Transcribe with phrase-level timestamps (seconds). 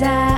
[0.00, 0.29] Reza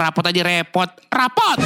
[0.00, 0.88] rapot aja repot.
[1.12, 1.58] Rapot.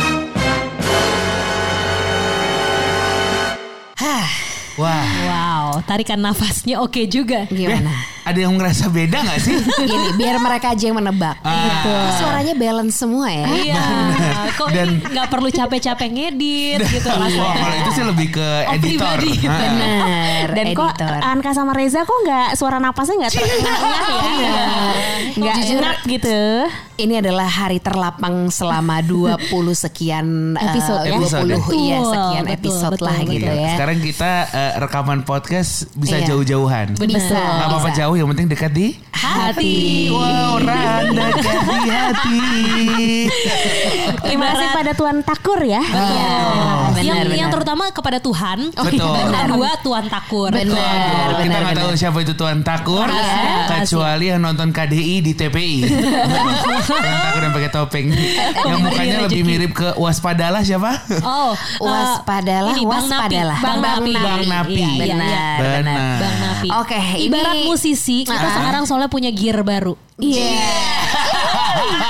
[4.75, 7.47] Wah, Wow, tarikan nafasnya oke juga.
[7.47, 7.95] Gimana?
[8.25, 9.53] Ada yang ngerasa beda gak sih?
[9.85, 11.37] Gini, biar mereka aja yang menebak.
[11.41, 11.53] Ah.
[11.53, 11.69] Ini
[12.17, 13.47] Suaranya balance semua ya.
[13.47, 13.85] Iya,
[14.55, 17.53] kok Dan- ini nggak perlu capek-capek ngedit gitu Wah, langsung.
[17.55, 19.17] kalau itu sih lebih ke Oh, editor.
[19.45, 19.61] Ah.
[19.61, 21.21] Bener, Dan kok editor.
[21.23, 24.11] Anka sama Reza kok nggak suara napasnya nggak terengah-engah
[24.41, 24.65] ya?
[25.35, 26.39] Nggak Jujur, enak gitu.
[26.95, 29.35] Ini adalah hari terlapang selama 20
[29.75, 31.19] sekian eh, Episode ya?
[31.19, 33.33] 20 Betul, iya sekian betul, episode betul, lah betul.
[33.33, 33.71] gitu Iya, ya.
[33.75, 36.27] Sekarang kita eh, rekaman podcast bisa Iya.
[36.31, 36.87] jauh-jauhan.
[36.97, 37.35] Bisa.
[37.35, 37.99] Gak apa-apa bisa.
[38.15, 38.89] Jauh, yang penting dekat di
[39.25, 40.13] Hati.
[40.13, 42.41] Wow, randa dekat di hati.
[44.21, 45.81] Terima kasih pada Tuan Takur ya.
[45.81, 47.33] Benar, yang benar.
[47.33, 48.69] yang terutama kepada Tuhan.
[48.69, 49.17] Betul.
[49.17, 50.53] Dan kedua Tuhan Takur.
[50.53, 50.77] Benar,
[51.33, 51.99] Kita benar, nggak tahu benar.
[51.99, 53.81] siapa itu Tuan Takur, Rahasia.
[53.81, 55.77] kecuali yang nonton KDI di TPI.
[56.85, 58.07] Tuan Takur yang pakai topeng,
[58.61, 61.01] yang mukanya lebih mirip ke waspadalah siapa?
[61.25, 63.33] Oh, eh, Waspadalah, Bang Napi.
[63.33, 63.59] waspadalah.
[63.65, 64.13] Bang Napi.
[64.13, 64.77] Bang Napi.
[64.77, 65.49] Iya, iya, Benar, iya.
[65.57, 66.17] Benar.
[66.21, 66.69] Bang Napi.
[66.77, 69.97] Oke, Ibarat musisi, kita sekarang soalnya punya gear baru.
[70.21, 70.61] Iya.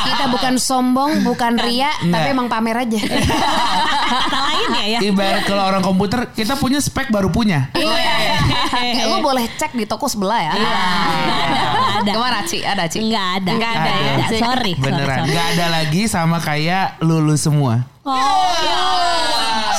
[0.05, 2.35] Kita bukan sombong, bukan ria, tapi Enggak.
[2.35, 3.01] emang pamer aja.
[4.15, 4.99] Kata lain ya ya.
[5.03, 7.71] Ibarat kalau orang komputer, kita punya spek baru punya.
[7.75, 10.53] Eh, Lu boleh cek di toko sebelah ya.
[10.55, 12.11] ada.
[12.15, 12.63] Ke mana Ci?
[12.63, 13.03] Ada Ci?
[13.03, 13.51] Enggak ada.
[13.55, 14.13] Enggak ada ya.
[14.15, 14.73] Enggak, sorry.
[14.79, 15.31] Beneran, sorry, sorry.
[15.33, 17.75] nggak ada lagi sama kayak lulus semua.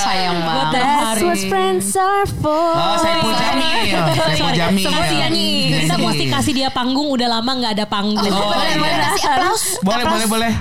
[0.02, 0.81] Sayang banget.
[0.81, 2.73] That's what friends are for.
[2.73, 4.02] Oh, saya pun Jamil.
[4.17, 4.90] Saya pun Jamil.
[4.90, 5.51] Mesti nyanyi.
[5.85, 8.25] Kita mesti kasih dia panggung udah lama nggak ada panggung.
[8.25, 8.81] Oh, boleh, iya.
[8.81, 9.63] boleh kasih aplaus.
[9.85, 10.51] Boleh, boleh, boleh.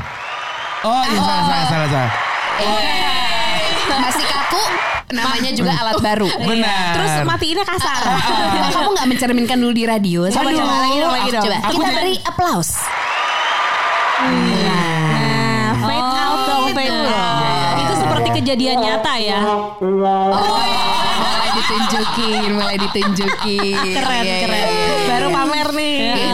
[0.84, 3.32] Oh, iya, salah, salah, salah, salah.
[3.86, 4.62] Masih kaku,
[5.10, 6.28] namanya juga alat baru.
[6.40, 6.92] Benar.
[6.94, 8.00] Terus matiinnya kasar.
[8.02, 10.20] Kok kamu nggak mencerminkan dulu di radio?
[10.28, 10.58] Coba Aduh.
[10.58, 11.44] coba lagi dong, Lagi dong.
[11.44, 12.70] Coba Aku kita beri aplaus.
[14.24, 17.76] Nah, fade out dong, fade out.
[17.76, 19.40] Itu seperti kejadian nyata ya.
[19.84, 23.76] mulai ditunjukin, mulai ditunjukin.
[23.92, 24.66] Keren, Iya, iya, keren.
[24.66, 25.06] iya.
[25.06, 25.96] Baru pamer nih.
[26.14, 26.33] Ini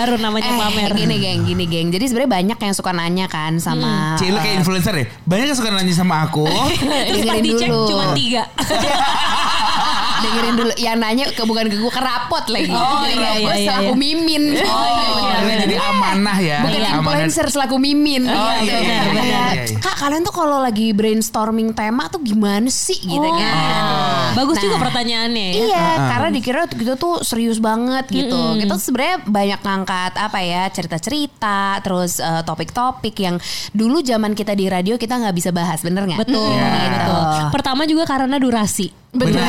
[0.00, 0.90] baru namanya Eh, pamer.
[0.96, 1.88] gini geng, gini geng.
[1.90, 5.04] Jadi sebenarnya banyak yang suka nanya kan sama Cil kayak influencer ya.
[5.22, 6.48] Banyak yang suka nanya sama aku.
[7.08, 7.86] Terus pas dicek dulu.
[7.86, 8.42] cuma tiga.
[10.20, 10.72] dengerin dulu.
[10.76, 12.70] Yang nanya ke bukan ke gue ke rapot lagi.
[12.70, 13.98] Oh, iya, Gue iya, selaku iya.
[13.98, 14.44] mimin.
[14.60, 16.58] Oh, ini jadi amanah ya.
[16.60, 16.92] Bukan Amanah.
[16.96, 18.24] influencer selaku mimin.
[18.24, 19.76] Oh, iya, iya, iya, iya, iya.
[19.76, 23.34] Kak kalian tuh kalau lagi brainstorming tema tuh gimana sih gitu Oh.
[23.34, 24.32] kan?
[24.32, 25.54] Bagus Nah, juga pertanyaannya ya.
[25.64, 28.36] Iya, karena dikira kita tuh serius banget gitu.
[28.56, 33.36] Kita sebenarnya banyak ngangkat apa ya cerita-cerita, terus eh, topik-topik yang
[33.70, 36.20] dulu zaman kita di radio kita nggak bisa bahas, bener nggak?
[36.20, 36.90] Betul, Iya.
[36.90, 37.22] betul.
[37.50, 38.90] Pertama juga karena durasi.
[39.10, 39.42] Betul.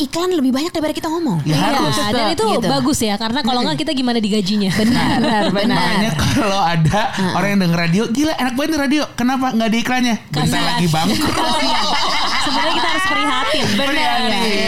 [0.00, 0.08] Benar.
[0.08, 1.38] Iklan lebih banyak daripada kita ngomong.
[1.44, 1.92] Ya, harus.
[1.92, 2.66] Iya, dan itu Gitu.
[2.66, 4.70] bagus ya karena kalau nggak kita gimana digajinya.
[4.80, 5.18] Benar,
[5.50, 5.76] benar.
[5.76, 7.00] Makanya kalau ada
[7.34, 9.02] orang yang denger radio, gila enak banget radio.
[9.12, 10.14] Kenapa nggak ada iklannya?
[10.30, 11.34] Bentar lagi bangkrut.
[12.40, 13.66] Sebenarnya kita harus prihatin.
[13.76, 14.16] Benar.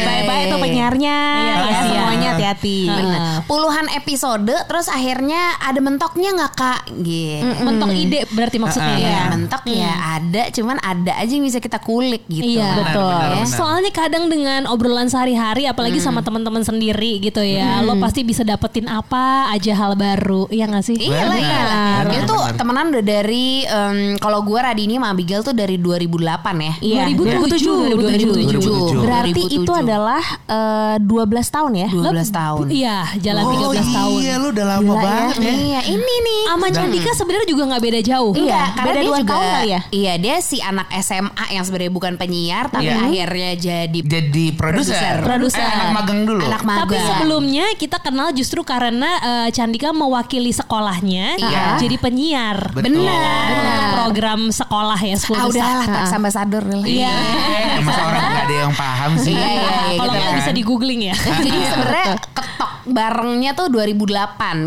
[0.02, 1.16] Bye-bye tuh penyiarnya.
[1.32, 2.78] Iya, ya, semuanya hati-hati.
[2.86, 3.20] Benar.
[3.44, 6.80] Puluhan episode, terus akhirnya ada mentoknya nggak kak?
[6.94, 7.46] Gitu.
[7.62, 9.08] Mentok ide berarti maksudnya ya.
[9.08, 12.60] Ya, mentok ya ada, cuman ada aja yang bisa kita kulik gitu.
[12.60, 13.08] Iya, Benar, betul.
[13.08, 13.36] benar, Ya.
[13.40, 13.56] benar.
[13.56, 18.90] Soalnya kadang dengan obrolan sehari-hari, apalagi sama teman-teman sendiri gitu ya, lo pasti bisa dapetin
[18.90, 20.98] apa aja hal baru, iya gak sih?
[20.98, 21.94] Iya lah, iya lah.
[22.02, 26.18] Benar, Itu temenan udah dari em, kalau gue Radini sama Abigail tuh dari 2008
[26.58, 26.74] ya.
[26.82, 28.98] Iya, 2007, 2007.
[28.98, 29.62] Berarti 2007.
[29.62, 31.06] itu adalah eh, 12
[31.48, 31.88] tahun ya?
[31.88, 32.02] 12
[32.32, 32.66] tahun.
[32.66, 34.18] Iya, jalan Oh 13 tahun.
[34.18, 35.04] iya lu udah lama Gila ya.
[35.06, 35.52] banget ya.
[35.54, 36.42] Iya, ini nih.
[36.50, 38.32] Sama Candika sebenarnya juga nggak beda jauh.
[38.34, 38.42] Iya.
[38.42, 39.80] Enggak, karena beda dia dua juga tahun kali ya?
[39.92, 42.98] Iya, dia si anak SMA yang sebenarnya bukan penyiar tapi Iya.
[42.98, 45.11] akhirnya jadi Jadi produser.
[45.14, 45.28] Produser.
[45.28, 45.60] Produser.
[45.60, 46.42] Eh, anak magang dulu.
[46.42, 46.84] anak magang.
[46.84, 51.64] Tapi sebelumnya kita kenal justru karena eh, Candika mewakili sekolahnya Iya.
[51.78, 52.58] jadi penyiar.
[52.72, 53.02] Betul.
[53.02, 53.48] Benar.
[53.94, 56.82] Program sekolah ya Ah, sekolah udahlah, tax ambasador lah.
[56.82, 57.12] Iya.
[57.12, 59.32] Eh, masa orang nggak ada yang paham sih.
[59.32, 60.38] Iya, iya, iya, Kalau gitu nggak kan.
[60.38, 61.14] bisa di googling ya.
[61.14, 64.08] Jadi sebenarnya ketok barengnya tuh 2008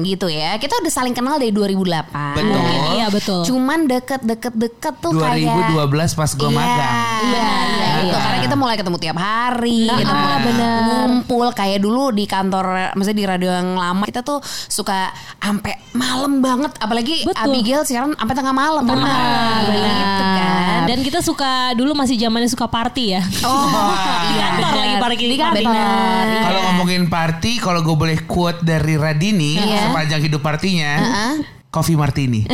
[0.03, 0.55] gitu ya.
[0.55, 2.35] Kita udah saling kenal dari 2008.
[2.35, 2.63] Betul.
[2.93, 3.41] Iya betul.
[3.45, 6.95] Cuman deket-deket-deket tuh kayak 2012 pas gue Iya, magang.
[7.25, 8.05] Iya, iya, Gitu.
[8.05, 8.17] gitu.
[8.17, 10.79] Karena kita mulai ketemu tiap hari, kita Ah, mulai bener.
[11.07, 16.39] ngumpul kayak dulu di kantor, maksudnya di radio yang lama kita tuh suka sampai malam
[16.39, 17.39] banget, apalagi Betul.
[17.45, 18.81] Abigail sekarang sampai tengah malam.
[18.81, 18.99] Malam,
[19.61, 20.35] Gitu benar.
[20.35, 20.81] kan.
[20.85, 23.21] Dan kita suka dulu masih zamannya suka party ya.
[23.41, 23.93] Oh,
[24.31, 25.63] iya Kantor lagi parkir Di kantor.
[25.65, 26.25] kantor.
[26.41, 29.89] Kalau ngomongin party, kalau gue boleh quote dari Radini Iya.
[29.89, 30.91] sepanjang hidup partinya,
[31.67, 32.45] coffee martini.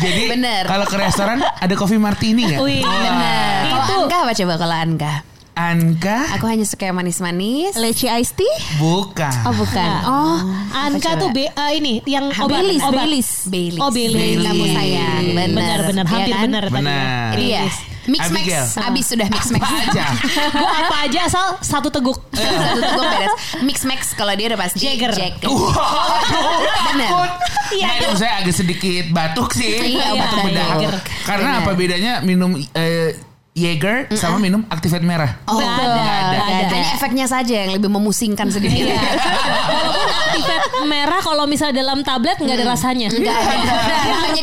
[0.00, 0.64] Jadi Bener.
[0.64, 2.60] kalau ke restoran ada coffee martini nggak?
[2.62, 3.59] Wih, Benar.
[4.00, 5.14] Anka apa coba kalau Anka?
[5.50, 7.76] Anka Aku hanya suka yang manis-manis.
[7.76, 8.54] Leci iced tea?
[8.80, 9.34] bukan.
[9.44, 9.90] Oh bukan.
[10.08, 10.38] Oh,
[10.72, 12.64] Anka tuh be- eh, ini yang obat.
[12.64, 13.04] Baileys, obat.
[13.04, 13.30] Baileys.
[13.44, 13.80] Baileys.
[13.82, 14.40] Oh, Baileys.
[14.40, 15.24] Kamu sayang.
[15.36, 15.50] Benar.
[15.52, 16.42] Benar benar Iya hampir kan?
[16.48, 16.76] benar tadi.
[16.80, 17.30] Benar.
[17.36, 17.64] Ini ya.
[18.00, 18.64] Mix Abigail.
[18.64, 18.80] max.
[18.80, 19.60] Abis sudah mix max.
[19.60, 20.06] Apa aja?
[20.56, 22.16] Gua apa aja asal satu teguk.
[22.32, 23.34] Satu tuh gue beres.
[23.60, 25.12] Mix max kalau dia udah pasti Jagger.
[25.12, 25.46] Jagger.
[26.90, 27.10] Bener.
[27.70, 27.86] Iya.
[28.02, 29.94] Nah, saya agak sedikit batuk sih.
[29.94, 31.00] Iya, batuk iya, bedah.
[31.22, 33.14] Karena apa bedanya minum eh,
[33.50, 35.42] Jaeger sama minum Activate merah?
[35.44, 36.38] Oh, Nggak ada, nggak nggak ada.
[36.70, 38.78] Hanya efeknya saja yang lebih memusingkan sedikit.
[38.86, 38.94] Iya.
[39.70, 43.08] Walaupun aktifat merah kalau misalnya dalam tablet nggak ada rasanya.
[43.10, 43.74] Enggak ada.
[44.24, 44.42] Hanya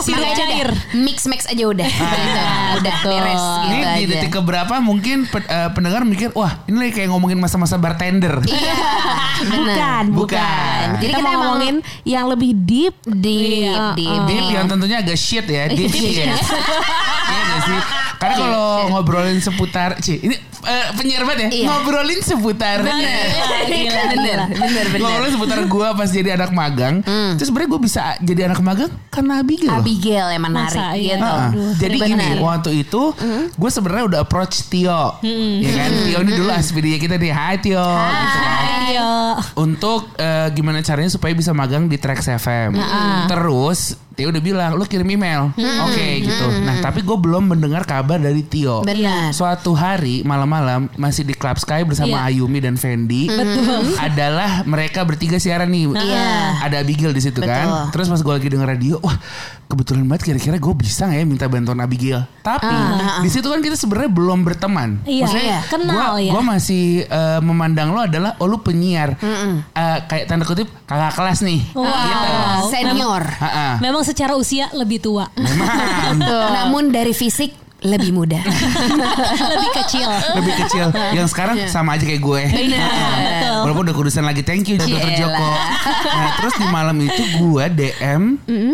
[0.00, 0.68] Sirup cair.
[0.94, 1.84] Mix max aja udah.
[1.84, 2.40] Gitu.
[2.78, 4.06] Udah beres gitu Ini di aja.
[4.14, 8.38] detik keberapa mungkin pe- eh, pendengar mikir wah ini lagi kayak ngomongin masa-masa bartender.
[8.46, 8.78] Iya.
[9.50, 10.04] bukan, Bukan.
[10.14, 10.86] bukan.
[10.96, 11.74] Jadi Kita kita ngomongin
[12.04, 12.94] yang lebih deep.
[13.02, 13.98] Deep, Iya.
[13.98, 14.20] deep.
[14.24, 16.30] Deep yang tentunya agak shit ya, deep shit.
[16.30, 16.34] Iya
[17.42, 17.80] gak sih?
[18.20, 21.66] Karena kalau ngobrolin seputar, Ci, ini eh, penyiar banget ya, Iya.
[21.72, 22.84] ngobrolin seputar.
[22.84, 23.00] Gila,
[23.64, 24.02] gila.
[24.12, 25.00] Bener, bener, bener.
[25.00, 27.00] Ngobrolin seputar gue pas jadi anak magang.
[27.00, 29.72] Terus sebenarnya gue bisa jadi anak magang karena Abigail.
[29.72, 31.16] Abigail yang menarik Masa, iya.
[31.16, 31.24] gitu.
[31.26, 32.08] Ah, jadi Bener.
[32.12, 33.02] gini, waktu itu
[33.50, 35.16] gue sebenarnya udah approach Tio,
[35.58, 35.90] ya kan?
[36.04, 38.58] Tio ini dulu aspirasinya kita nih, Hai Tio, gitu kan.
[38.80, 39.12] Ayo.
[39.56, 42.74] untuk eh, gimana caranya supaya bisa magang di Trax FM.
[43.26, 43.80] Terus
[44.10, 46.46] Tio udah bilang, lu kirim email, oke gitu.
[46.60, 48.82] Nah tapi gue belum mendengar kabar dari Tio.
[48.82, 49.30] Benar.
[49.30, 52.32] Suatu hari malam-malam masih di Club Sky bersama Iya.
[52.32, 53.28] Ayumi dan Fendi.
[53.30, 53.94] Betul.
[54.00, 55.92] Adalah mereka bertiga siaran nih.
[55.94, 56.64] Iya.
[56.64, 57.92] Ada Abigail di situ kan.
[57.94, 59.14] Terus pas gue lagi denger radio, wah
[59.70, 62.26] kebetulan banget kira-kira gue bisa nggak ya minta bantuan Abigail.
[62.40, 62.74] Tapi
[63.22, 65.04] di situ kan kita sebenarnya belum berteman.
[65.04, 65.60] Iya, Maksudnya iya.
[65.68, 66.32] Kenal gua, ya.
[66.32, 69.14] Gue masih eh, memandang lo adalah oh lu penyiar.
[69.20, 71.60] Eh, kayak tanda kutip kakak kelas nih.
[71.76, 71.84] Wow.
[71.84, 72.28] Gitu.
[72.72, 73.22] Senior.
[73.28, 73.68] Ha-ha.
[73.78, 75.28] Memang secara usia lebih tua.
[75.36, 75.68] Memang
[76.56, 78.40] Namun dari fisik lebih muda.
[79.52, 80.08] lebih kecil.
[80.36, 80.86] lebih kecil.
[81.16, 82.42] Yang sekarang sama aja kayak gue.
[82.44, 83.58] betul.
[83.64, 84.88] Walaupun udah kurusan lagi thank you Dr.
[84.90, 85.16] Yelah.
[85.16, 85.48] Joko.
[86.04, 88.22] Nah terus di malam itu gue DM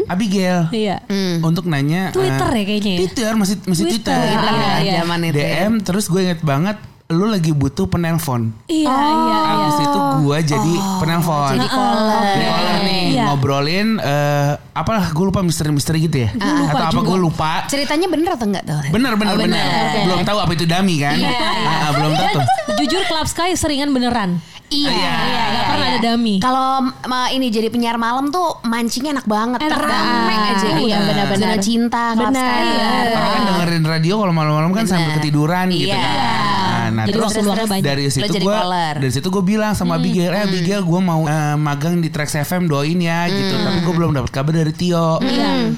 [0.06, 1.02] Abigail Iya.
[1.40, 2.98] untuk nanya Twitter eh, ya kayaknya ya?
[3.02, 4.18] Twitter masih masih Twitter.
[4.18, 4.52] Twitter.
[4.54, 4.74] Iya.
[4.82, 4.92] Iya.
[5.02, 5.34] Zaman itu.
[5.36, 6.76] DM terus gue inget banget
[7.08, 8.50] lu lagi butuh penelpon.
[8.66, 9.38] Iya, iya, iya.
[9.62, 11.54] Abis itu gue jadi penelpon.
[11.54, 12.22] Jadi caller.
[12.26, 13.24] Jadi caller nih Iya.
[13.28, 16.30] ngobrolin eh apalah gue lupa misteri-misteri gitu ya.
[16.34, 17.52] Atau apa gue lupa.
[17.66, 18.82] Ceritanya bener atau enggak tuh?
[18.90, 19.54] Bener bener Oh, bener.
[19.54, 20.02] bener.
[20.02, 21.14] Belum tahu apa itu dummy kan?
[21.14, 21.30] Iya,
[21.62, 22.44] Ah, belum tahu tuh.
[22.82, 24.42] Jujur Club Sky seringan beneran.
[24.66, 24.90] Iya.
[24.90, 25.42] Iya.
[25.46, 26.34] Gak pernah ada dummy.
[26.42, 26.68] Kalau
[27.06, 29.62] ma, ini jadi penyiar malam tuh mancingnya enak banget.
[29.62, 30.58] Enak banget.
[30.58, 30.68] aja.
[30.74, 31.54] Iya, benar-benar.
[31.62, 32.42] Cinta, Club Benar.
[32.42, 32.66] Sky.
[33.08, 36.02] Orang kan dengerin radio kalau malam-malam kan sambil ketiduran gitu Iya.
[36.02, 36.75] kan.
[36.88, 37.32] Nah, Jadi terus
[37.66, 37.82] banyak.
[37.82, 38.56] dari situ gue
[38.96, 42.66] dari situ gue bilang sama Abigail, eh Abigail gue mau eh, magang di Trax FM
[42.66, 43.54] doain ya gitu.
[43.56, 45.18] Tapi gue belum dapat kabar dari Tio.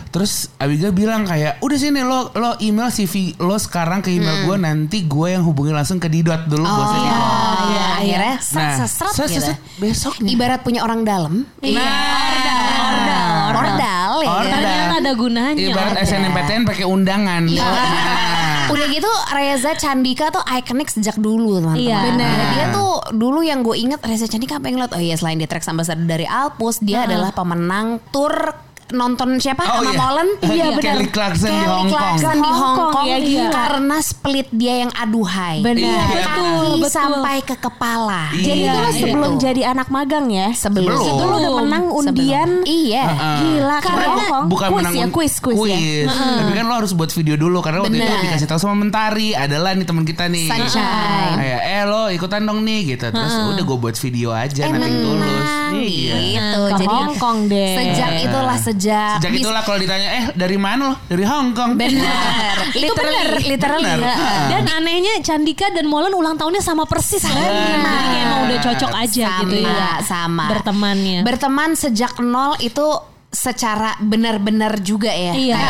[0.08, 4.56] Terus Abigail bilang kayak, udah sini lo lo email CV lo sekarang ke email gue
[4.56, 6.64] nanti gue yang hubungi langsung ke Didot dulu.
[6.64, 7.87] Oh, iya.
[7.99, 9.43] Akhirnya Nah, set, gitu.
[9.43, 10.31] set, besoknya.
[10.31, 11.43] Ibarat punya orang dalam.
[11.58, 11.82] Iya.
[11.82, 14.10] Ordal, ordal, ordal.
[14.19, 14.31] Ordal ya.
[14.31, 14.46] Ordal.
[14.49, 14.62] kan?
[14.62, 15.66] Ternyata ada gunanya.
[15.69, 17.43] Ibarat SNMPTN pakai undangan.
[17.44, 18.37] Nah.
[18.69, 21.81] Udah gitu Reza Candika tuh ikonik sejak dulu teman-teman.
[21.81, 22.01] Iya.
[22.13, 22.37] Benar.
[22.55, 24.93] Dia tuh dulu yang gue inget Reza Candika apa yang ngeliat?
[24.93, 29.80] Oh iya selain dia track ambassador dari Alpus, dia adalah pemenang tour nonton siapa Oh,
[29.80, 29.98] sama iya.
[29.98, 30.82] Molen Iya, benar.
[30.88, 31.92] Kelly Clarkson di Kelly Hong Kong.
[31.92, 33.46] Clarkson di Hong Hong Kong, ya, iya.
[33.48, 35.76] karena split dia yang aduhai Benar.
[35.78, 36.02] Iya.
[36.08, 36.90] Betul, betul.
[36.90, 38.44] sampai ke kepala Iya.
[38.46, 38.92] Jadi itu Iya.
[38.98, 40.48] sebelum jadi anak magang ya?
[40.50, 41.04] sebelum Sebelum.
[41.10, 42.50] Itu lo udah menang undian.
[42.62, 43.04] iya
[43.38, 44.44] Gila, Karena Hong Kong.
[44.48, 45.78] bukan quiz menang ya, un- quiz, quiz, ya.
[46.08, 48.24] Tapi kan lo harus buat video dulu karena waktu itu Bener.
[48.24, 50.48] dikasih tahu sama Mentari adalah nih teman kita nih.
[50.48, 51.36] Sunshine.
[51.36, 53.06] Kayak eh lo ikutan dong nih gitu.
[53.06, 55.48] Terus udah gue buat video aja nanti tulus.
[55.70, 56.14] Iya.
[56.16, 57.72] gitu Ke jadi Hong Kong deh.
[57.74, 60.94] sejak itulah sejak Sejak bis- itulah kalau ditanya eh dari mana lo?
[61.05, 61.75] Dari Hong Kong.
[61.75, 64.47] benar itu benar literally Benar.
[64.49, 67.35] Dan anehnya Candika dan Molen ulang tahunnya sama persis kan.
[67.35, 69.91] Jadi kayak emang udah cocok aja sama, gitu ya.
[70.03, 71.19] sama Bertemannya.
[71.23, 72.87] berteman sejak nol itu
[73.29, 75.31] secara benar-benar juga ya.
[75.31, 75.61] Iya.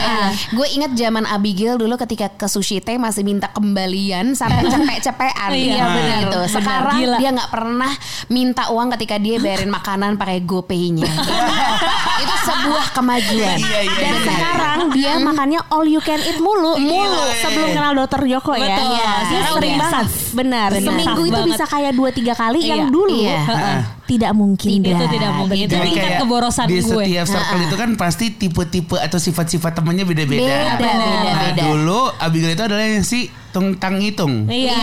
[0.48, 5.50] Gue inget zaman Abigail dulu ketika ke Sushi Teh masih minta kembalian sampai cepek-cepekan.
[5.50, 6.38] Iya, benar, Gitu.
[6.38, 6.54] benar.
[6.54, 7.16] Sekarang Gila.
[7.18, 7.92] dia nggak pernah
[8.28, 11.10] minta uang ketika dia bayarin makanan pakai GoPay-nya.
[12.22, 13.58] itu sebuah kemajuan.
[13.58, 14.22] Iya, iya, Dan iya.
[14.24, 16.78] sekarang dia makannya all you can eat mulu.
[16.78, 16.94] Mulu
[17.26, 17.42] Iya.
[17.42, 18.70] sebelum kenal dokter Joko ya.
[18.70, 18.86] Betul.
[18.88, 19.10] Iya.
[19.24, 20.06] Dia sering banget.
[20.30, 20.68] Benar.
[20.72, 21.50] Seminggu itu banget.
[21.52, 22.70] bisa kayak dua tiga kali Iya.
[22.70, 23.18] yang dulu.
[23.18, 23.40] Iya.
[23.44, 23.78] Heeh.
[24.08, 24.80] Tidak mungkin.
[24.80, 25.10] Itu dah.
[25.12, 25.64] tidak mungkin.
[25.68, 27.04] Itu tingkat kayak keborosan di gue.
[27.04, 30.48] setiap circle itu kan pasti tipe-tipe atau sifat-sifat temennya beda-beda.
[30.48, 34.44] Beda, beda, Nah, dulu Abigail itu adalah yang si tungtang hitung.
[34.46, 34.76] Iya,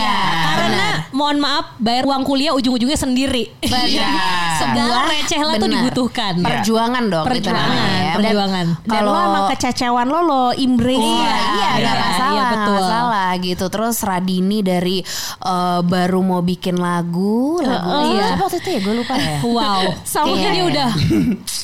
[0.52, 3.50] karena mohon maaf bayar uang kuliah ujung-ujungnya sendiri.
[3.62, 3.86] Benar.
[3.86, 4.08] Iya.
[4.56, 6.34] Segala receh lah tuh dibutuhkan.
[6.40, 8.14] Perjuangan dong itu Perjuangan, namanya ya.
[8.16, 8.66] perjuangan.
[8.82, 10.98] Dan Kalau- lo emang kececewan lo lo embrace.
[10.98, 12.76] Iya, iya, iya, nggak iya, masalah, iya, nggak betul.
[12.76, 13.64] masalah gitu.
[13.68, 14.96] Terus Radini dari
[15.42, 18.32] eh, baru mau bikin lagu, lagu iya.
[18.32, 19.38] Siapa waktu itu ya gue lupa ya.
[19.42, 20.90] Wow, Sama dia kayak- udah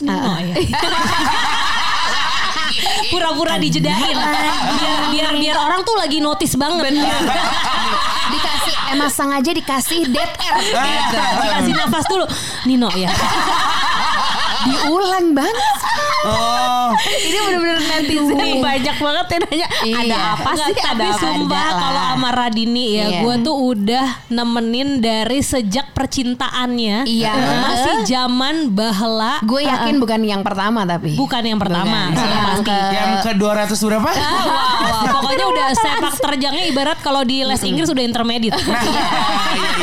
[0.02, 0.54] Oh, iya.
[3.10, 4.16] Pura-pura dijedain.
[4.78, 6.92] biar biar biar orang tuh lagi notice banget.
[8.32, 10.54] Dikasih emang sengaja dikasih dead air.
[10.62, 11.18] Gitu.
[11.42, 12.24] dikasih nafas dulu.
[12.68, 13.10] Nino ya.
[14.66, 15.76] Diulang banget.
[16.22, 16.61] Oh,
[16.94, 19.96] ini bener-bener netizen banyak banget yang nanya Iya.
[19.98, 20.74] ada apa Enggak, sih?
[20.78, 23.20] tapi Ada sumpah kalau sama Radini ya Iya.
[23.20, 27.32] gue tuh udah nemenin dari sejak percintaannya Iya.
[27.60, 32.18] masih zaman bahla gue yakin bukan yang pertama tapi bukan yang pertama Bukan.
[32.18, 34.08] sudah Yang pasti ke- yang ke 200 berapa?
[34.08, 35.04] Ah, wow, wow.
[35.14, 38.54] pokoknya udah sepak terjangnya ibarat kalau di les Inggris udah intermediate.
[38.54, 39.02] Iya, iya,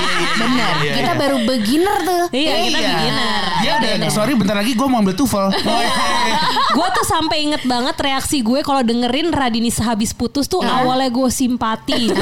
[0.10, 0.32] iya.
[0.36, 1.20] bener Iya, kita iya.
[1.20, 2.90] baru beginner tuh Iya, kita Iya.
[2.90, 3.44] beginner.
[3.60, 5.48] Ya udah, sorry bentar lagi gue mau ambil TOEFL.
[6.70, 11.30] gue tuh sampai inget banget reaksi gue kalau dengerin Radini sehabis putus tuh awalnya gue
[11.30, 12.14] simpati,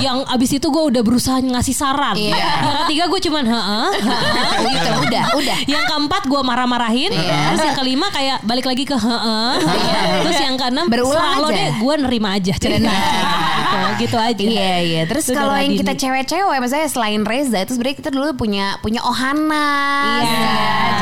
[0.00, 2.16] yang abis itu gue udah berusaha ngasih saran.
[2.16, 2.36] Iya.
[2.36, 4.52] Yang ketiga gue cuman heeh, heeh.
[4.74, 9.52] gitu udah udah Yang keempat gue marah-marahin, terus yang kelima kayak balik lagi ke heeh,
[10.24, 11.54] terus yang keenam Berulang aja.
[11.54, 12.92] deh gue nerima aja ceritanya.
[13.98, 14.44] gitu, gitu aja.
[14.44, 15.02] Iya iya.
[15.08, 19.00] Terus Itu kalau yang kita cewek-cewek, misalnya selain Reza itu sebenarnya kita dulu punya punya
[19.02, 19.70] Ohana.
[20.22, 20.54] Iya.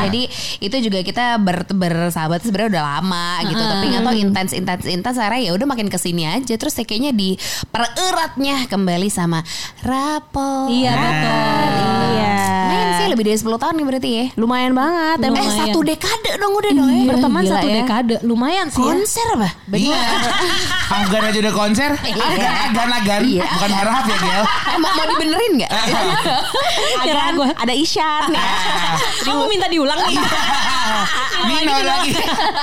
[0.07, 0.21] Jadi
[0.59, 3.57] itu juga kita ber, bersahabat sebenarnya udah lama gitu.
[3.59, 5.15] Tapi nggak tahu intens intens intens.
[5.15, 6.53] Akhirnya ya udah makin ke sini aja.
[6.53, 9.41] Terus ya kayaknya dipereratnya kembali sama
[9.79, 10.67] Rapo.
[10.67, 11.01] Iya Nah.
[11.01, 11.63] betul.
[12.13, 12.37] Iya.
[12.63, 14.25] Main sih lebih dari 10 tahun nih berarti ya.
[14.35, 15.17] Lumayan banget.
[15.19, 15.53] Eh Lumayan.
[15.59, 17.03] satu dekade dong udah dong ya.
[17.07, 17.75] Berteman Gila satu ya.
[17.75, 18.79] dekade, lumayan sih.
[18.79, 18.87] ya.
[18.87, 19.49] Konser apa?
[19.69, 20.01] Iya.
[20.95, 21.89] Afgan aja udah konser.
[21.93, 23.21] Afgan, agan, agan.
[23.23, 23.43] Iya.
[23.47, 24.43] Bukan harap ya, Gel.
[24.43, 25.71] Eh, mau, mau dibenerin nggak?
[27.03, 27.49] Ada gue.
[27.55, 28.45] Ada Isyan nih.
[29.23, 30.17] Kamu minta diulang nih.
[31.47, 32.11] Nino lagi.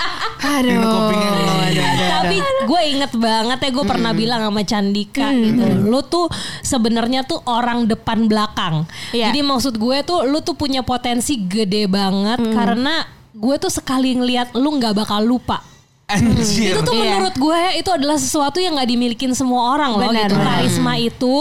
[0.58, 0.68] Aduh.
[0.68, 1.88] Nino kupingnya.
[2.20, 2.36] Tapi
[2.68, 5.64] gue inget banget ya gue pernah bilang sama Candika gitu.
[5.86, 6.26] Lu tuh
[6.60, 8.84] sebenarnya tuh orang depan belakang.
[9.14, 9.32] Iya.
[9.32, 14.52] Jadi maksud gue tuh lu tuh punya potensi gede banget karena gue tuh sekali ngeliat
[14.58, 15.69] lu nggak bakal lupa.
[16.10, 16.74] Anjir.
[16.74, 17.16] Itu tuh Iya.
[17.16, 20.34] menurut gue itu adalah sesuatu yang nggak dimilikin semua orang loh Benar, gitu.
[20.34, 20.48] benar.
[20.58, 21.34] Karisma itu,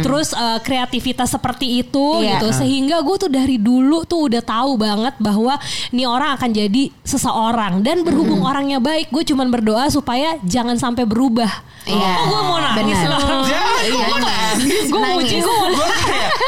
[0.00, 2.40] terus uh, kreativitas seperti itu Iya.
[2.40, 2.48] gitu.
[2.54, 7.80] Sehingga gue tuh dari dulu tuh udah tahu banget bahwa nih orang akan jadi seseorang
[7.80, 11.50] dan berhubung orangnya baik, gue cuman berdoa supaya jangan sampai berubah.
[11.84, 12.12] Iya.
[12.16, 13.20] Oh, gue mau nangis Benar.
[13.20, 13.44] loh.
[13.44, 14.84] Jangan, Iya, gue nangis.
[14.88, 15.88] Gue muji, gue mau Gue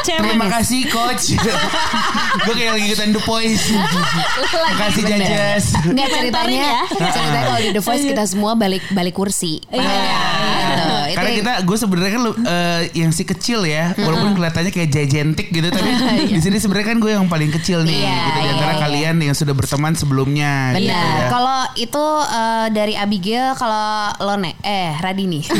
[0.03, 0.23] Cewek.
[0.23, 1.25] terima kasih coach.
[2.45, 3.65] gue kayak lagi ikutan The Voice.
[3.69, 5.19] Makasih Bener.
[5.21, 5.65] Jajas.
[5.83, 6.81] Enggak ceritanya, ya.
[6.89, 9.59] ceritanya kalau di The Voice kita semua balik balik kursi.
[9.67, 9.83] Iya.
[10.71, 10.96] Gitu.
[11.07, 14.69] Itu Karena yang- kita gue sebenarnya kan lu- eh, yang si kecil ya, walaupun kelihatannya
[14.69, 15.89] kayak gigantic gitu, tapi
[16.35, 19.15] di sini sebenarnya kan gue yang paling kecil nih, Iya, gitu di antara iya, kalian
[19.21, 20.73] yang sudah berteman sebelumnya.
[20.73, 21.05] gitu Benar.
[21.17, 21.27] ya.
[21.27, 23.87] Kalau itu eh, dari Abigail, kalau
[24.21, 25.41] lo nek, eh Radini.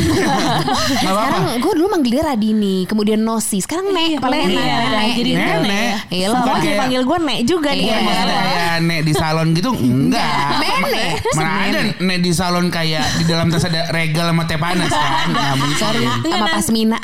[0.98, 4.90] Sekarang gue dulu manggil dia Radini, kemudian Nosi, sekarang nek, paling Iya, enak.
[4.90, 5.42] Nek, jadi gitu.
[5.62, 5.92] Nenek.
[6.10, 6.40] Iya lo.
[6.58, 7.86] Dipanggil gue Nek juga nih.
[7.86, 7.98] Iya.
[7.98, 10.38] Kayak nek di salon gitu enggak.
[10.58, 11.12] Nenek.
[11.34, 15.28] Mana ada nek di salon kayak di dalam tas ada regal sama teh panas kan.
[15.38, 15.78] Nah, mungkin.
[15.78, 16.98] Sama Pasmina.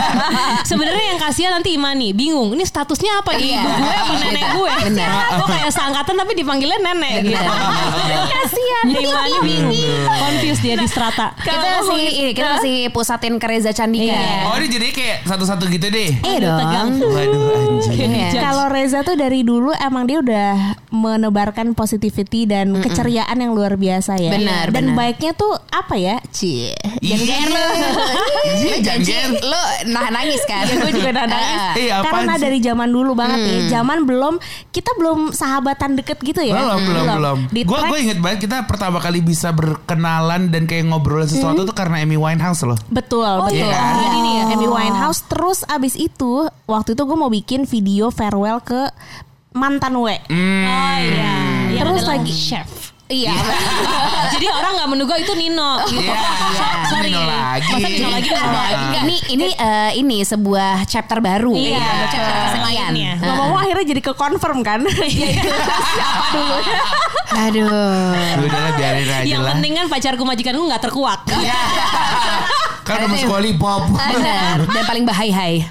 [0.70, 2.52] Sebenarnya yang kasihan nanti Imani bingung.
[2.52, 3.38] Ini statusnya apa?
[3.38, 3.62] Iya.
[3.62, 4.72] Ibu gue apa nenek gue?
[4.90, 5.08] Benar.
[5.38, 7.50] Gue kayak seangkatan tapi dipanggilnya nenek gitu.
[8.34, 8.84] Kasihan.
[8.90, 9.78] Imani bingung.
[10.06, 11.32] Confused dia di strata.
[11.40, 14.12] kita masih ini, kita masih pusatin ke Reza Candika.
[14.12, 14.50] Iya.
[14.50, 16.10] Oh ini jadi kayak satu-satu gitu deh.
[16.26, 16.88] Iya Tegang.
[16.98, 17.12] dong.
[17.14, 18.10] Waduh anjing.
[18.10, 18.28] Iya.
[18.40, 20.50] Kalau Reza tuh dari dulu emang dia udah
[20.90, 24.30] menebarkan positivity dan keceriaan yang luar biasa ya.
[24.34, 26.18] Benar, Dan baiknya tuh apa ya?
[26.34, 26.74] Cie.
[27.00, 27.59] Iya lu.
[28.60, 29.30] Iya jangan.
[29.40, 29.62] Lo
[29.92, 30.64] nah nangis kan?
[30.66, 31.60] Ya gue juga udah nangis.
[31.60, 31.74] Ah.
[31.78, 32.42] Eh apaan Karena sih?
[32.44, 33.60] dari zaman dulu banget nih.
[33.72, 34.34] Zaman belum
[34.70, 36.54] kita belum sahabatan deket gitu ya.
[36.56, 37.38] Belum, belum, belum.
[37.52, 41.74] Di Gue gue inget banget kita pertama kali bisa berkenalan dan kayak ngobrol sesuatu tuh
[41.74, 42.78] karena Amy Winehouse loh.
[42.90, 43.56] Betul, betul.
[43.60, 43.94] iya kan?
[44.04, 48.60] Jadi nih ya, Amy Winehouse terus abis itu waktu itu gue mau bikin video farewell
[48.60, 48.90] ke
[49.50, 50.06] mantan W.
[50.30, 50.64] Hmm.
[50.66, 51.34] Oh iya.
[51.70, 52.89] Yang Terus lagi chef.
[53.10, 53.34] Iya.
[54.38, 55.98] Jadi orang nggak menduga itu Nino gitu.
[55.98, 56.14] Iya,
[56.54, 57.10] So- Sorry.
[57.10, 57.70] Nino lagi.
[57.74, 58.28] Masa Nino lagi?
[58.30, 58.68] Enggak,
[59.02, 61.50] ini ini eh, ini sebuah chapter baru.
[61.58, 62.42] Iya, chapter iya.
[62.46, 62.90] kesekian.
[62.94, 63.12] Lainnya.
[63.18, 63.26] Heeh.
[63.34, 64.80] Ngomong akhirnya jadi ke confirm kan?
[65.10, 66.54] Siapa dulu?
[67.30, 68.14] Aduh.
[68.14, 69.50] Udah udahlah biarin aja Yang lah.
[69.54, 71.20] penting kan pacarku majikanku nggak terkuak.
[72.80, 73.82] Kan udah mau sekolah pop.
[73.92, 74.66] Benar.
[74.66, 75.62] Dan paling bahaya.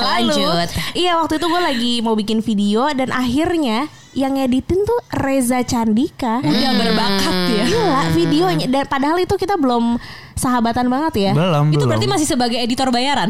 [0.00, 0.68] Lalu lanjut.
[0.96, 6.42] Iya waktu itu gue lagi mau bikin video dan akhirnya yang ngeditin tuh Reza Candika.
[6.42, 7.64] Udah berbakat ya.
[7.64, 9.96] Gila videonya dan padahal itu kita belum
[10.34, 11.32] sahabatan banget ya.
[11.32, 11.88] Belum, Itu belum.
[11.92, 13.28] berarti masih sebagai editor bayaran.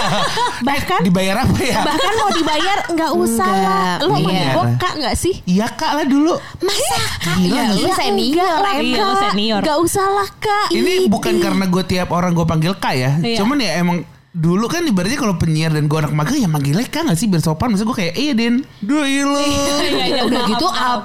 [0.68, 1.84] Bahkan dibayar apa ya?
[1.84, 3.94] bahkan mau dibayar nggak usah Enggak, lah.
[4.00, 4.12] Lo iya.
[4.16, 5.34] manggil gue kak nggak sih?
[5.44, 6.34] Iya kak lah dulu.
[6.58, 6.98] Masa
[7.36, 9.04] Gila, ya, lu Ya senior enggak lah, Iya, Kak.
[9.04, 9.60] lu senior.
[9.62, 10.66] Nggak usah lah kak.
[10.72, 13.10] Ini bukan karena gue tiap orang gue panggil kak ya.
[13.20, 13.38] Iya.
[13.38, 13.96] Cuman ya emang
[14.38, 17.42] dulu kan ibaratnya kalau penyiar dan gue anak magang ya manggilnya kak gak sih biar
[17.42, 17.74] sopan.
[17.74, 18.62] Maksud gue kayak iya Den.
[18.78, 19.34] Duh iya lo.
[19.34, 21.02] Iya, iya, Udah gitu ah,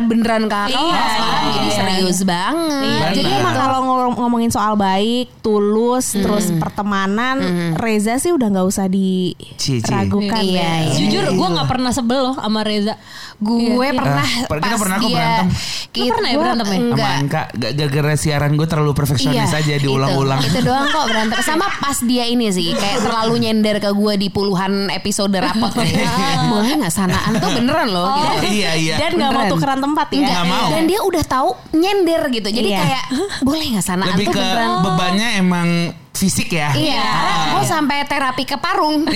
[0.00, 1.76] beneran kakak Iya, sekarang iya, jadi iya.
[1.76, 2.80] serius banget.
[2.80, 3.40] Iya, Jadi Benar.
[3.42, 7.36] emang kalau ngom- ngomongin soal baik, tulus, terus pertemanan,
[7.76, 10.72] Reza sih udah nggak usah diragukan Iya, ya.
[10.80, 10.94] iya.
[10.96, 12.96] Jujur gue nggak pernah sebel loh sama Reza.
[13.40, 15.48] Gue pernah Ah, per- kita pas pernah kok dia berantem.
[15.90, 16.70] Lu pernah ya berantem ya?
[16.70, 17.12] Sama Enggak.
[17.16, 20.40] Anka gak gara-gara siaran gue terlalu perfeksionis aja diulang-ulang.
[20.40, 21.36] Itu, itu doang kok berantem.
[21.40, 25.72] Sama pas dia ini sih kayak terlalu nyender ke gue di puluhan episode rapot.
[26.52, 28.12] Boleh nggak sanaan tuh beneran loh.
[28.36, 28.52] gitu.
[28.52, 28.94] iya iya.
[28.98, 30.20] Dan nggak mau tukeran tempat ya.
[30.22, 30.68] Nggak mau.
[30.70, 32.48] Dan dia udah tahu nyender gitu.
[32.50, 32.78] Jadi Iya.
[32.78, 33.04] kayak
[33.40, 34.70] boleh nggak sanaan Lebih tuh ke beneran.
[34.84, 35.68] bebannya emang
[36.12, 36.70] fisik ya.
[36.70, 37.08] Iya,
[37.50, 39.08] gue sampai terapi ke parung.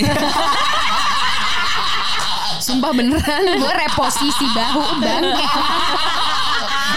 [2.65, 5.45] Sumpah beneran, gue reposisi bahu bangke.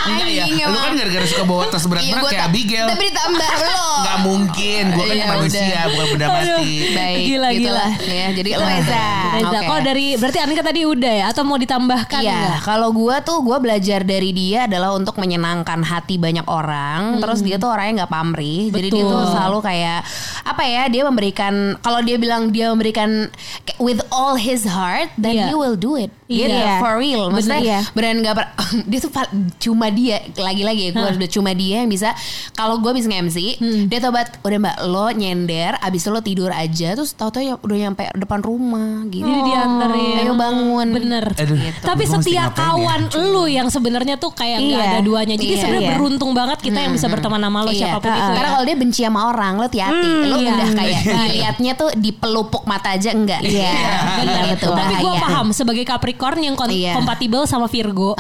[0.09, 0.45] Enggak ya.
[0.45, 2.87] Anjing, Lu kan gara-gara suka bawa tas Iya, berat-berat gua kayak Abigail.
[2.89, 3.89] Tapi ditambah lo.
[3.99, 4.83] Gak mungkin.
[4.89, 5.85] Gue kan Iya, manusia udah.
[5.89, 6.73] bukan benda mati.
[6.91, 7.91] Baik, Gila, gitulah.
[8.01, 9.07] Ya, jadi Reza.
[9.35, 9.49] Reza.
[9.51, 9.67] Oke.
[9.69, 12.59] Kok dari berarti Anika tadi udah ya atau mau ditambahkan Iya, nggak?
[12.63, 17.19] kalau gue tuh gue belajar dari dia adalah untuk menyenangkan hati banyak orang.
[17.19, 20.01] Terus dia tuh orangnya nggak pamrih, jadi dia tuh selalu kayak
[20.43, 20.83] apa ya?
[20.87, 23.29] Dia memberikan kalau dia bilang dia memberikan
[23.77, 25.47] with all his heart, then Iya.
[25.47, 26.11] he will do it.
[26.25, 26.77] Gitu, Iya.
[26.79, 27.29] for real.
[27.29, 27.81] Maksudnya iya.
[27.91, 28.53] beneran nggak per-
[28.91, 29.11] dia tuh
[29.59, 32.15] cuma dia lagi-lagi gue udah cuma dia yang bisa.
[32.53, 33.39] Kalau gue bisa nge-MC,
[33.87, 37.55] dia tuh buat udah mbak lo nyender, abis itu lo tidur aja, terus tau-tau ya
[37.57, 39.25] udah nyampe depan rumah gitu.
[39.25, 40.15] Jadi dianterin.
[40.19, 40.89] Ayo bangun.
[40.91, 41.25] Bener.
[41.35, 41.59] Aduh.
[41.81, 42.57] Tapi setiap ya?
[42.57, 44.91] kawan lu yang sebenarnya tuh kayak nggak Iya.
[44.93, 45.35] ada duanya.
[45.35, 45.61] Jadi Iya.
[45.61, 45.97] sebenarnya Iya.
[45.97, 47.79] beruntung banget kita yang bisa berteman sama lo Iya.
[47.91, 48.21] siapa pun itu.
[48.21, 48.35] ya.
[48.35, 50.11] Karena kalau dia benci sama orang, lo hati-hati.
[50.25, 50.51] lo iya.
[50.53, 53.41] udah kayak dilihatnya tuh di pelupuk mata aja enggak.
[53.41, 53.73] Iya,
[54.21, 54.75] benar betul.
[54.75, 56.93] Tapi gue paham sebagai Capricorn yang Iya.
[56.95, 58.13] kompatibel sama Virgo.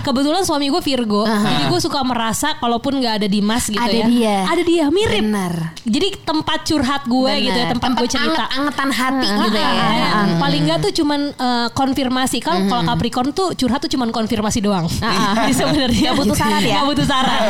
[0.00, 4.06] Kebetulan suami gue Virgo, jadi gue suka merasa kalaupun nggak ada Dimas gitu Ada ya,
[4.10, 4.36] dia.
[4.42, 5.22] ada dia mirip.
[5.22, 5.54] Benar.
[5.86, 8.50] Jadi tempat curhat gue gitu ya, tempat, gue cerita.
[8.50, 9.70] anget-angetan hati gitu ya.
[9.70, 10.26] Ah, ah, ah.
[10.42, 12.42] Paling nggak tuh cuman eh, konfirmasi.
[12.42, 14.90] Kalau kalau Capricorn tuh curhat tuh cuman konfirmasi doang.
[14.90, 16.74] Jadi sebenarnya Nggak butuh saran ya?
[16.82, 17.40] Nggak butuh saran.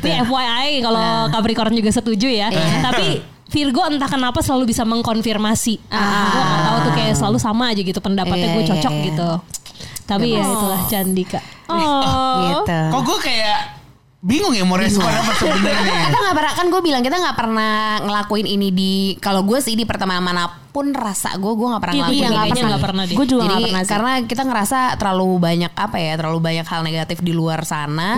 [0.00, 2.48] Ini FYI kalau Capricorn juga setuju ya.
[2.80, 5.74] Tapi Virgo entah kenapa selalu bisa mengkonfirmasi.
[5.86, 9.04] Gue nggak tahu tuh kayak selalu sama aja gitu pendapatnya gue iya, cocok iya.
[9.12, 9.30] gitu.
[10.06, 11.40] Tapi ya itulah Candika.
[11.66, 12.62] Oh.
[12.62, 12.78] Gitu.
[12.94, 13.58] Kok gue kayak
[14.26, 16.10] bingung ya mau respon apa sebenarnya.
[16.10, 19.74] Kita nggak pernah kan gue bilang kita nggak pernah ngelakuin ini di kalau gue sih
[19.74, 22.36] di pertemanan mana pun rasa gue gue nggak pernah Iya, gue ngelakuin juga ini.
[22.36, 23.04] kayaknya nggak pernah.
[23.08, 23.88] Gue juga nggak pernah sih.
[23.88, 28.08] karena kita ngerasa terlalu banyak apa ya terlalu banyak hal negatif di luar sana.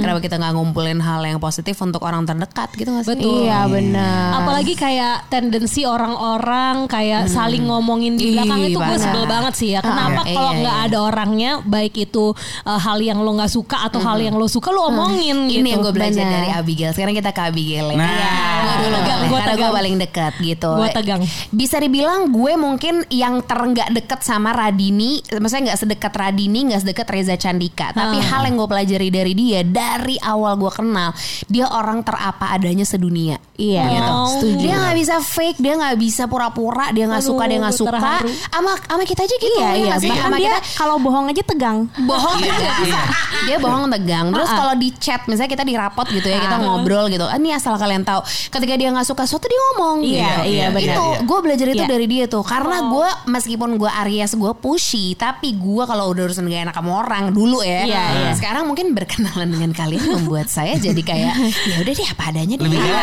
[0.00, 3.12] Kenapa kita nggak ngumpulin hal yang positif untuk orang terdekat gitu nggak sih?
[3.12, 3.44] Betul.
[3.44, 4.28] Iya benar.
[4.40, 9.68] Apalagi kayak tendensi orang-orang kayak saling ngomongin di Ih, belakang itu gue sebel banget sih
[9.76, 9.80] ya.
[9.84, 10.86] Kenapa Iya, kalau iya, nggak iya.
[10.88, 12.32] ada orangnya, baik itu
[12.64, 15.60] uh, hal yang lo nggak suka atau hal yang lo suka, lo omongin gitu.
[15.60, 16.34] Ini yang gue belajar Benar.
[16.40, 16.92] dari Abigail.
[16.96, 17.98] Sekarang kita ke Abigail ya.
[18.00, 18.08] Nah.
[18.56, 19.72] Gue dulu Tegang, gue tegang.
[19.74, 20.70] paling dekat gitu.
[20.72, 21.20] Gua tegang.
[21.52, 27.06] Bisa dibilang gue mungkin yang terenggak deket sama Radini, maksudnya nggak sedekat Radini, nggak sedekat
[27.06, 27.90] Reza Candika.
[27.90, 28.26] Tapi Hmm.
[28.26, 31.10] hal yang gue pelajari dari dia dari awal gue kenal,
[31.46, 33.36] dia orang terapa adanya sedunia.
[33.56, 33.84] Iya.
[33.88, 34.10] Gitu.
[34.12, 34.28] Oh.
[34.28, 34.60] Setuju.
[34.60, 37.98] Dia nggak bisa fake, dia nggak bisa pura-pura, dia nggak Aduh, suka, dia nggak suka.
[38.46, 39.56] Sama sama kita aja gitu.
[39.56, 39.94] Iya ya iya.
[39.96, 41.78] Bahkan Sama dia kita kalau bohong aja tegang.
[41.98, 43.00] bohong Iya, bisa.
[43.44, 44.26] Dia bohong tegang.
[44.30, 44.58] Terus Ah-ah.
[44.58, 47.24] kalau di chat misalnya kita di rapot gitu ya, kita ngobrol gitu.
[47.24, 48.20] Ah, Ini asal kalian tahu.
[48.50, 49.96] Ketika dia nggak suka sesuatu dia ngomong.
[50.04, 50.52] Iya, gitu.
[50.52, 50.84] iya, benar.
[50.92, 51.18] Itu Iya.
[51.24, 51.88] gue belajar itu Iya.
[51.88, 52.44] dari dia tuh.
[52.44, 56.92] Karena gue meskipun gue Aries gue pushy, tapi gue kalau udah urusan gak enak sama
[57.00, 57.88] orang dulu ya.
[57.88, 58.30] Iya, iya.
[58.34, 61.32] Sekarang mungkin berkenalan dengan kalian membuat saya jadi kayak
[61.72, 62.64] ya udah deh apa adanya deh.
[62.66, 63.02] Lebih ya.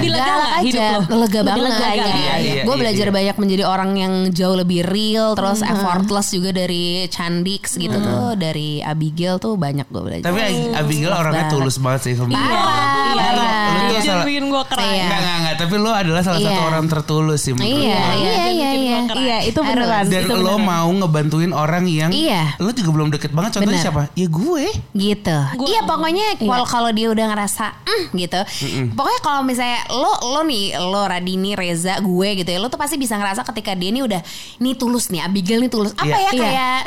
[0.00, 0.86] Lebih lega aja.
[0.96, 1.00] lo?
[1.18, 1.62] Lega banget.
[1.62, 2.04] lega Iya?
[2.06, 3.14] Iya, iya, gue iya, belajar iya.
[3.14, 8.78] banyak menjadi orang yang jauh lebih real, terus effortless juga dari Candix gitu tuh, dari
[8.80, 10.24] Abigail tuh banyak gue belajar.
[10.24, 10.40] Tapi
[10.72, 11.52] Abigail orangnya banget.
[11.52, 12.30] tulus banget sih sama.
[12.30, 12.54] Parah, Iya,
[13.10, 13.24] iya.
[13.26, 13.54] parah.
[13.66, 14.86] Lu tuh salah- bikin gue keren.
[14.86, 15.04] Iya.
[15.04, 15.54] Enggak, enggak.
[15.56, 16.68] Tapi lu adalah salah satu Iya.
[16.68, 18.98] orang tertulus sih menurut Iya, iya iya iya iya.
[19.08, 20.04] Iya, itu beneran.
[20.04, 20.64] Dan itu lo beneran.
[20.64, 22.56] mau ngebantuin orang yang Iya.
[22.56, 23.56] lo juga belum deket banget.
[23.56, 23.84] Contohnya Bener.
[23.84, 24.02] siapa?
[24.12, 24.66] Ya gue.
[24.92, 25.38] gitu.
[25.54, 28.40] Gua- iya pokoknya kalau kalau dia udah ngerasa mm, gitu.
[28.92, 32.96] Pokoknya kalau misalnya lo lo nih lo Radini Reza gue gitu ya lo tuh pasti
[32.96, 34.20] bisa ngerasa ketika dia nih udah
[34.58, 35.92] nih tulus nih Abigail nih tulus.
[35.92, 36.16] Apa Iya.
[36.18, 36.40] ya Iya.
[36.42, 36.80] kayak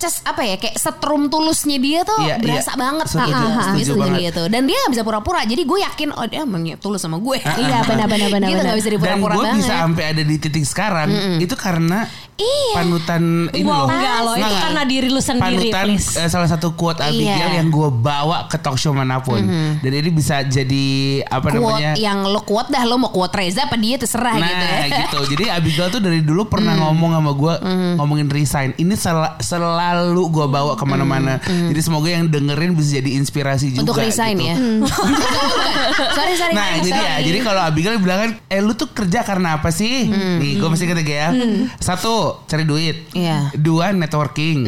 [0.00, 2.80] Ces apa ya kayak setrum tulusnya dia tuh Iya, berasa iya.
[2.80, 3.44] banget Setuju,
[3.76, 4.20] setuju banget.
[4.26, 4.42] gitu.
[4.48, 5.44] Dan dia gak bisa pura-pura.
[5.44, 7.36] Jadi gue yakin oh dia emang tulus sama gue.
[7.36, 8.64] Iya, benar, benar, benar, Gitu benar.
[8.66, 9.60] gak bisa Dan dipura-pura gue banget.
[9.60, 12.08] bisa sampai ada di titik sekarang itu karena
[12.40, 12.72] Iya.
[12.74, 13.86] panutan ini Wow, loh.
[13.86, 16.08] enggak loh, itu Enggak, karena diri lu sendiri, Panutan please.
[16.14, 17.56] eh, salah satu quote Abigail Iya.
[17.56, 19.44] yang gue bawa ke talk show mana pun.
[19.76, 20.86] Dan ini bisa jadi
[21.22, 21.92] apa quote namanya?
[21.94, 24.78] yang lo quote dah lo mau quote Reza apa dia terserah Nah gitu ya.
[24.98, 25.18] gitu.
[25.32, 26.80] Jadi Abigail tuh dari dulu pernah Mm.
[26.82, 27.54] ngomong sama gue
[27.96, 28.70] ngomongin resign.
[28.74, 31.36] Ini sel- selalu gue bawa ke mana-mana.
[31.42, 33.76] Jadi semoga yang dengerin bisa jadi inspirasi juga.
[33.76, 33.84] Mm.
[33.84, 34.46] Untuk resign gitu.
[34.46, 34.56] ya.
[36.16, 36.52] sorry sorry.
[36.52, 36.80] Nah sorry.
[36.80, 37.12] ini dia.
[37.20, 40.08] Jadi kalau Abigail bilang kan, eh lu tuh kerja karena apa sih?
[40.10, 41.28] Nih gue mesti kata ya.
[41.78, 43.10] Satu cari duit.
[43.14, 43.50] Iya.
[43.56, 44.58] Dua networking.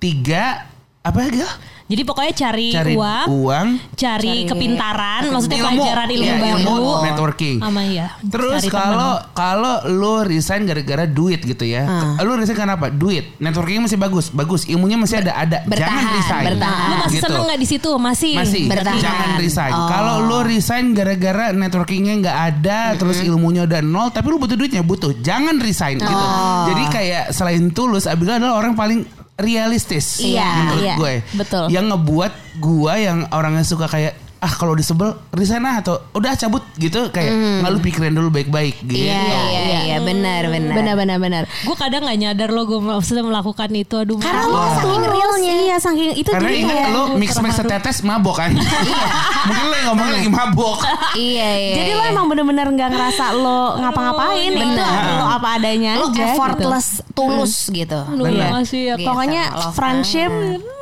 [0.00, 0.66] Tiga
[1.06, 1.42] apa lagi?
[1.86, 1.88] Ya?
[1.88, 3.68] Jadi pokoknya cari, Cari uang, uang.
[3.94, 5.70] cari, Cari kepintaran, maksudnya Ilmu.
[5.78, 6.58] pelajaran ilmu Iya, baru.
[6.58, 7.56] ilmu, networking.
[7.62, 8.06] Sama ya.
[8.20, 11.86] Terus kalau kalau lu resign gara-gara duit gitu ya.
[12.18, 12.90] Lu resign karena apa?
[12.90, 13.38] Duit.
[13.38, 14.66] Networking masih bagus, bagus.
[14.66, 15.58] Ilmunya masih ada, ada.
[15.62, 16.44] Jangan Bertahan, resign.
[16.50, 16.82] bertahan.
[16.82, 17.24] Lu masih Gitu.
[17.24, 17.90] seneng gak di situ?
[17.96, 18.32] Masih.
[18.34, 18.62] Masih.
[18.66, 18.98] Bertahan.
[18.98, 19.72] Jangan resign.
[19.72, 19.86] Oh.
[19.86, 24.82] Kalau lu resign gara-gara networkingnya nggak ada, terus ilmunya udah nol, tapi lu butuh duitnya
[24.82, 25.14] butuh.
[25.16, 26.10] Jangan resign gitu.
[26.10, 26.66] Oh.
[26.66, 30.94] Jadi kayak selain tulus, Abigail adalah orang paling realistis Iya, menurut iya.
[30.96, 31.14] gue.
[31.36, 31.64] Betul.
[31.68, 34.16] Yang ngebuat gue yang orangnya suka kayak
[34.46, 38.78] ah kalau disebel resign ah atau udah cabut gitu kayak nggak lu pikirin dulu baik-baik
[38.86, 39.10] gitu.
[39.10, 40.74] Iya iya iya iya benar benar.
[40.78, 41.42] Benar benar benar.
[41.66, 43.98] Gue kadang gak nyadar lo gue maksudnya melakukan itu.
[43.98, 44.22] Aduh.
[44.22, 45.52] Karena lo saking realnya.
[45.66, 48.54] Iya, saking itu Karena jadi ingat lo mix max setetes mabok kan.
[49.50, 50.78] Mungkin lo yang ngomong lagi mabok.
[51.18, 51.74] Iya iya.
[51.82, 52.12] Jadi lo iya.
[52.14, 55.18] emang bener-bener nggak ngerasa lo ngapa-ngapain itu Bener.
[55.18, 57.98] lo apa adanya lo aja effortless tulus gitu.
[58.06, 58.52] Aduh, Bener.
[58.54, 58.94] makasih ya.
[58.94, 59.08] Gitu.
[59.10, 59.42] Pokoknya
[59.74, 60.30] friendship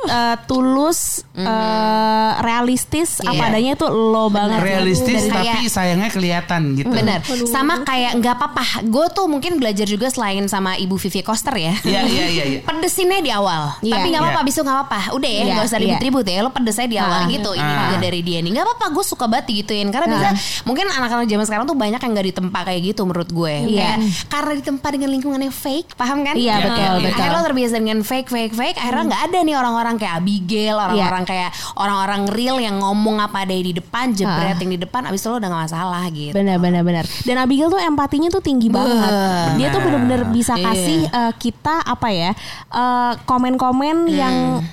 [0.05, 3.31] eh, tulus, eh, realistis, Iya.
[3.31, 4.59] apa adanya itu lo banget.
[4.59, 6.91] Realistis Dari tapi kayak- sayangnya kelihatan gitu.
[6.91, 7.23] Bener.
[7.47, 8.63] Sama kayak nggak apa-apa.
[8.83, 11.73] Gue tuh mungkin belajar juga selain sama Ibu Vivi Koster ya.
[11.81, 12.43] Iya iya iya.
[12.45, 12.59] iya.
[12.67, 13.79] Pedesinnya di awal.
[13.79, 13.95] Iya.
[13.95, 14.99] Tapi nggak apa-apa, abis itu nggak apa-apa.
[15.15, 15.83] Udah ya, Iya, nggak usah iya.
[15.87, 16.37] ribut-ribut ya.
[16.43, 17.31] Lo pedesnya di awal Ah.
[17.31, 17.49] gitu.
[17.51, 17.79] Ini Ah.
[17.87, 18.51] juga dari dia nih.
[18.51, 19.87] Nggak apa-apa, gue suka banget gituin.
[19.87, 20.29] Karena bisa
[20.63, 23.55] mungkin anak-anak zaman sekarang tuh banyak yang nggak ditempa kayak gitu menurut gue.
[23.71, 23.79] Iya.
[23.79, 26.35] Kayak karena ditempa dengan lingkungan yang fake, paham kan?
[26.35, 26.89] Iya, betul, iya.
[26.99, 27.15] betul.
[27.15, 28.77] Akhirnya lo terbiasa dengan fake, fake, fake.
[28.77, 31.29] Akhirnya nggak ada nih orang-orang kayak Abigail, orang-orang Iya.
[31.29, 34.59] kayak orang-orang real yang ngomong apa ada di depan, jebret Ah.
[34.59, 35.05] yang di depan.
[35.05, 36.33] Abis itu lo udah gak masalah gitu.
[36.33, 37.05] Benar benar benar.
[37.21, 39.11] Dan Abigail tuh empatinya tuh tinggi banget.
[39.55, 40.65] Dia tuh bener-bener bisa Iya.
[40.65, 42.31] kasih eh, kita apa ya
[42.71, 44.65] eh, komen-komen yang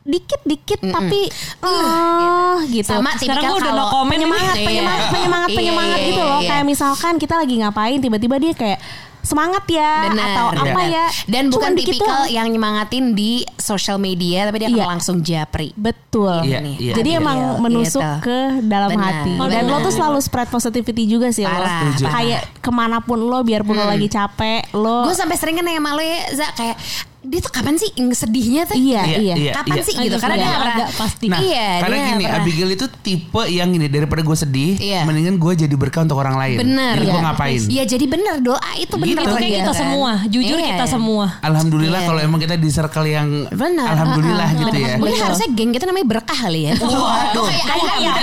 [0.00, 1.28] dikit-dikit tapi
[1.60, 2.88] eh gitu.
[2.90, 4.66] Sama Sekarang gue udah no comment penyemangat, Iya.
[4.66, 6.40] penyemangat, penyemangat, Iya, penyemangat iya, gitu loh.
[6.40, 6.48] iya.
[6.50, 8.78] Kayak misalkan kita lagi ngapain, tiba-tiba dia kayak
[9.20, 10.88] semangat ya Bener, atau apa bener.
[10.90, 11.06] ya.
[11.26, 14.86] Dan bukan tipikal yang nyemangatin di social media tapi dia akan Iya.
[14.88, 15.70] langsung japri.
[15.74, 16.42] Betul.
[16.42, 16.76] Iya, Nih.
[16.78, 16.94] iya.
[16.94, 18.24] Jadi Adil, emang menusuk gitu.
[18.24, 19.32] ke dalam Benar, hati.
[19.36, 19.70] Dan benar.
[19.70, 21.52] lo tuh selalu spread positivity juga sih lo.
[21.52, 22.04] Parah, Setuju.
[22.06, 25.04] Kayak ke mana pun lo, biarpun lo lagi capek, lo.
[25.04, 26.76] Gue sampai sering kan nanya sama lo ya, Za, kayak
[27.20, 28.74] dia tuh kapan sih sedihnya tuh?
[28.74, 29.34] Iya, Iya, iya.
[29.36, 29.52] iya.
[29.52, 30.16] Kapan sih gitu?
[30.16, 30.74] Karena dia iya, pernah.
[30.74, 31.26] agak pasti.
[31.28, 32.40] Nah, Iya, karena dia gini, pernah.
[32.40, 35.00] Abigail itu tipe yang gini daripada gue sedih, Iya.
[35.04, 36.56] mendingan gue jadi berkah untuk orang lain.
[36.58, 36.94] Bener.
[36.96, 37.24] Jadi gue Iya.
[37.26, 37.60] ngapain?
[37.62, 39.12] Iya jadi bener doa itu bener.
[39.12, 39.20] Gitu.
[39.22, 39.76] Itu kayak kita kan?
[39.76, 40.10] semua.
[40.26, 40.66] Jujur Iya.
[40.72, 41.26] kita semua.
[41.40, 42.08] Alhamdulillah Iya.
[42.08, 43.86] kalau emang kita di circle yang Bener.
[43.86, 44.60] alhamdulillah Uh-uh.
[44.62, 44.94] gitu ya.
[44.96, 45.26] Mungkin Betul.
[45.28, 46.74] harusnya geng kita namanya berkah kali ya.
[46.80, 48.14] Waduh kayak ayam.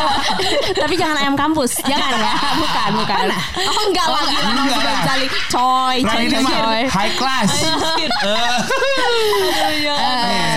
[0.80, 2.32] Tapi jangan ayam kampus, jangan ya.
[2.60, 3.26] Bukan, bukan.
[3.60, 5.02] Oh enggak lah, gila kamu Enggak.
[5.50, 6.82] Coy, coy, ini coy.
[6.88, 7.50] high class.
[8.32, 8.58] Eh,
[9.00, 9.96] Aduh, ya.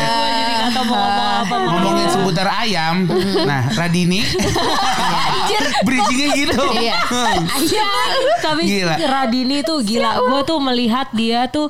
[0.04, 1.56] Gue jadi gak tau mau ngomong apa.
[1.60, 2.96] ngomongin seputar ayam.
[3.44, 4.22] Nah, Radini.
[5.84, 6.64] Bridgingnya gitu.
[6.74, 6.96] Iya.
[8.40, 8.96] Tapi Gila.
[9.00, 10.12] Radini tuh gila.
[10.20, 11.68] Gue tuh melihat dia tuh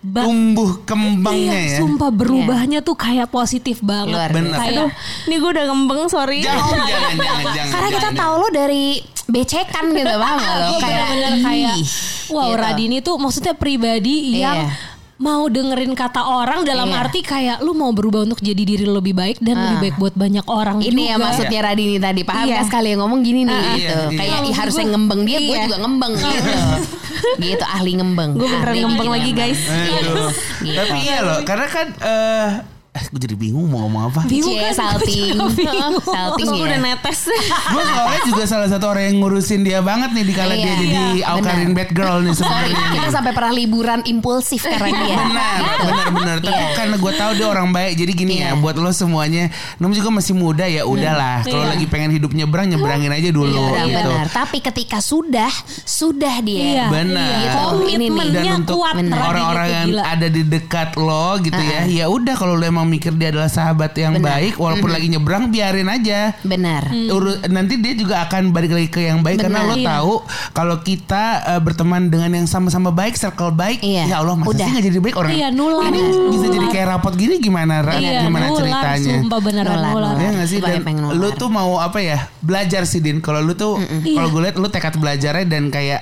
[0.00, 1.78] ba- Tumbuh kembangnya Iya, ya.
[1.78, 4.14] sumpah berubahnya tuh kayak positif banget.
[4.14, 4.54] Luar Bener.
[4.54, 4.90] Kayak Aduh,
[5.26, 6.38] nih gue udah ngembeng, sorry.
[6.40, 7.72] Jangan, jangan, jangan, jangan.
[7.72, 8.14] Karena kita jangan.
[8.16, 8.84] tahu lo dari
[9.26, 10.78] becekan gitu gak lo?
[10.78, 11.88] Bener-bener kayak ih,
[12.28, 12.60] Wow gitu.
[12.60, 14.87] Radini tuh maksudnya pribadi yang Iya.
[15.18, 17.02] Mau dengerin kata orang dalam Iya.
[17.02, 20.14] arti kayak lu mau berubah untuk jadi diri lu lebih baik dan lebih baik buat
[20.14, 21.10] banyak orang Ini juga.
[21.10, 22.56] ya maksudnya Radini tadi paham Iya.
[22.56, 23.98] kan sekali yang ngomong gini nih Iya, gitu.
[23.98, 24.14] iya.
[24.14, 25.64] Kayak Kalau harusnya ngembeng dia, gue Iya.
[25.66, 26.50] juga ngembeng gitu.
[27.40, 28.30] gitu ahli ngembeng.
[28.32, 29.60] Gue beneran ngembeng lagi, guys.
[29.66, 30.30] Aduh.
[30.62, 30.78] Gitu.
[30.78, 32.48] Tapi iya loh, karena kan eh
[32.98, 34.20] eh, gue jadi bingung mau ngomong apa.
[34.26, 34.74] Bingung kan?
[34.74, 35.38] salting.
[36.02, 36.62] Salting ya.
[36.66, 37.20] udah netes.
[37.72, 40.74] gue soalnya juga salah satu orang yang ngurusin dia banget nih di kala Iya, dia
[40.74, 41.78] jadi iya, Aukarin benar.
[41.78, 42.90] bad girl nih Sorry, sebenarnya.
[42.92, 45.16] kita sampai pernah liburan impulsif karena dia.
[45.16, 46.36] Benar, benar, benar.
[46.40, 46.74] Tapi Iya.
[46.74, 48.58] karena gue tahu dia orang baik, jadi gini ya, Iya.
[48.58, 49.44] buat lo semuanya,
[49.76, 51.44] Nom juga masih muda ya, udahlah.
[51.44, 51.70] Kalau Iya.
[51.72, 54.10] lagi pengen hidup nyebrang, nyebrangin aja dulu Benar, gitu.
[54.10, 54.26] benar.
[54.28, 55.52] Tapi ketika sudah,
[55.84, 56.58] sudah dia.
[56.58, 56.86] Iya.
[56.88, 57.28] Benar.
[57.30, 57.38] Iya.
[57.38, 57.62] Gitu.
[57.78, 58.08] Ini nih.
[58.08, 62.56] Dan Komitmennya untuk kuat orang-orang yang ada di dekat lo gitu ya, ya udah kalau
[62.56, 64.26] lo emang mikir dia adalah sahabat yang Benar.
[64.32, 66.32] baik, walaupun lagi nyebrang, biarin aja.
[66.40, 66.88] Benar.
[66.88, 69.68] Uru- nanti dia juga akan balik lagi ke yang baik karena Benar.
[69.68, 69.86] lo Iya.
[69.86, 70.14] tahu
[70.50, 74.04] kalau kita eh, berteman dengan yang sama-sama baik, circle baik, Iya.
[74.06, 74.64] ya Allah masa Udah.
[74.64, 75.84] sih nggak jadi baik orang Iya, nular.
[75.86, 77.84] ini bisa jadi kayak rapot gini gimana?
[77.90, 79.14] Iya, gimana nular, ceritanya?
[79.18, 80.12] Sumpah beneran Nular, nular.
[80.14, 80.16] nular.
[80.18, 81.12] Ya gak sih dan nular.
[81.12, 84.68] lu tuh mau apa ya belajar sih Din kalau lu tuh kalau gue liat lu
[84.68, 86.00] tekad belajarnya dan kayak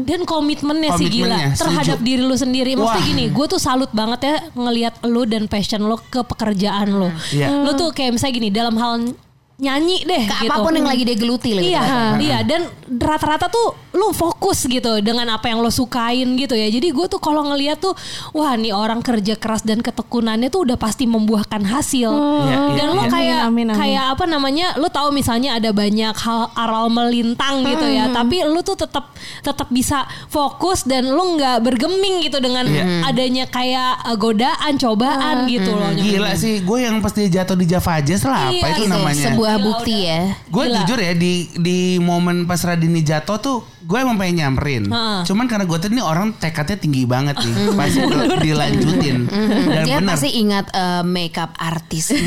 [0.00, 2.08] Dan komitmennya, sih gila Komitmennya, terhadap setuju.
[2.08, 2.70] diri lu sendiri.
[2.72, 3.10] Maksudnya Wah.
[3.10, 7.10] gini, gue tuh salut banget ya ngelihat lu dan passion lu ke pekerjaan lu.
[7.34, 7.64] Iya.
[7.66, 9.12] Lu tuh kayak misalnya gini dalam hal
[9.60, 10.50] nyanyi deh Ke gitu.
[10.50, 11.62] apa pun yang lagi dia geluti lah.
[11.62, 12.24] Iya, gitu.
[12.24, 16.66] iya dan rata-rata tuh lu fokus gitu dengan apa yang lo sukain gitu ya.
[16.66, 17.92] Jadi gue tuh kalau ngeliat tuh,
[18.32, 22.08] wah nih orang kerja keras dan ketekunannya tuh udah pasti membuahkan hasil.
[22.08, 23.10] Iya, iya, dan lo iya.
[23.10, 23.78] kayak Amin, amin, amin.
[23.78, 28.62] kayak apa namanya, lo tahu misalnya ada banyak hal aral melintang gitu ya, tapi lo
[28.62, 33.10] tuh tetap tetap bisa fokus dan lo nggak bergeming gitu dengan Iya.
[33.10, 35.90] adanya kayak uh, godaan, cobaan gitu loh.
[35.92, 38.86] gila sih gue yang pas dia jatuh di Java aja lah apa Iya, itu Itu
[38.86, 40.06] namanya sebuah Gila, bukti udah.
[40.06, 40.20] ya.
[40.52, 43.58] Gue jujur ya di di momen pas Radini jatuh tuh
[43.90, 44.86] gue emang pengen nyamperin.
[44.86, 45.20] Heeh.
[45.26, 49.16] Cuman karena gue tuh ini orang tekadnya tinggi banget nih, pasti di- dilanjutin.
[49.26, 50.14] Dan Dia benar.
[50.14, 52.22] pasti ingat eh, makeup artis Iya,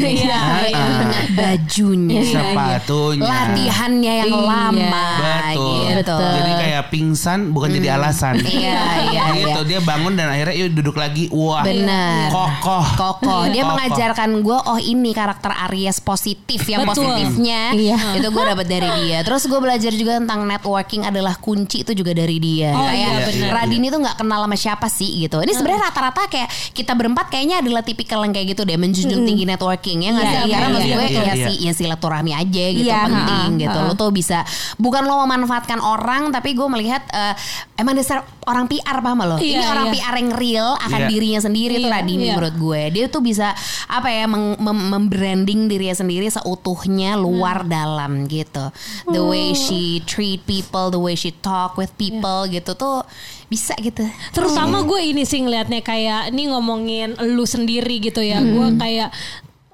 [0.67, 0.83] iya.
[0.99, 3.23] ingat bajunya, Sepatunya.
[3.23, 4.43] latihannya yang Iya.
[4.43, 5.79] lama, Betul.
[5.87, 6.17] gitu.
[6.19, 8.35] Jadi kayak pingsan bukan jadi alasan.
[8.43, 9.61] Iya, iya, gitu.
[9.63, 11.31] Dia bangun dan akhirnya yuk duduk lagi.
[11.31, 11.63] Wah.
[11.63, 12.27] Benar.
[12.27, 12.85] Kokoh.
[12.93, 13.41] Kokoh.
[13.47, 13.71] Dia Kokoh.
[13.71, 17.07] mengajarkan gue, oh ini karakter Aries positif yang Betul.
[17.07, 17.71] positifnya.
[17.71, 17.97] Iya.
[18.17, 19.23] Itu gue dapat dari dia.
[19.23, 22.73] Terus gue belajar juga tentang networking adalah kunci itu juga dari dia.
[22.73, 23.49] Oh, kayak iya, benar.
[23.61, 25.37] Radini tuh nggak kenal sama siapa sih gitu.
[25.39, 29.43] Ini sebenarnya rata-rata kayak kita berempat kayaknya adalah tipikal yang kayak gitu deh, menjunjung tinggi
[29.43, 30.41] networking ya nggak Iya, sih?
[30.43, 33.49] iya, Karena iya, maksud iya, gue iya, ya sih ya silaturahmi aja gitu Iya, penting
[33.51, 33.77] ha-ha, gitu.
[33.77, 33.89] ha-ha.
[33.89, 34.39] Lo tuh bisa
[34.75, 37.33] bukan lo memanfaatkan orang tapi gue melihat eh,
[37.75, 39.37] emang dasar orang PR paham lo?
[39.37, 39.93] Iya, Ini orang iya.
[39.99, 41.09] PR yang real akan Iya.
[41.09, 42.31] dirinya sendiri tuh Iya, Radini iya.
[42.33, 42.81] menurut gue.
[42.91, 43.51] Dia tuh bisa
[43.85, 48.69] apa ya mem- membranding dirinya sendiri seutuhnya luar dalam gitu.
[49.05, 53.01] The way she treat people, the way she talk with people gitu tuh
[53.49, 54.05] bisa gitu.
[54.33, 58.41] Terutama gue ini sih ngelihatnya kayak ini ngomongin lu sendiri gitu ya.
[58.41, 59.09] Gue kayak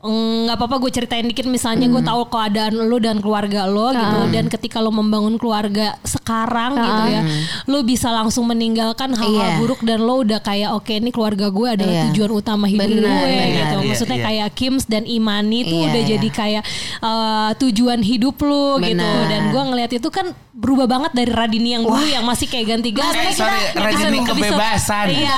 [0.02, 4.20] mm, nggak apa-apa gue ceritain dikit misalnya gue tahu keadaan lu dan keluarga lo gitu
[4.30, 7.22] dan ketika lo membangun keluarga sekarang gitu ya
[7.66, 9.58] lo bisa langsung meninggalkan hal-hal Iya.
[9.58, 12.04] buruk dan lo udah kayak oke ini keluarga gue adalah Iya.
[12.10, 13.48] tujuan utama hidup Benar, gue benar.
[13.50, 14.26] gitu Iya, maksudnya iya.
[14.26, 16.10] kayak Kims dan Imani tuh Iya, udah iya.
[16.10, 16.64] jadi kayak
[17.00, 21.84] uh, tujuan hidup lo gitu dan gue ngeliat itu kan berubah banget dari Radini yang
[21.84, 25.06] dulu yang masih kayak ganti-ganti Eh, sorry, Kita- Radini episode- kebebasan.
[25.10, 25.38] Iya.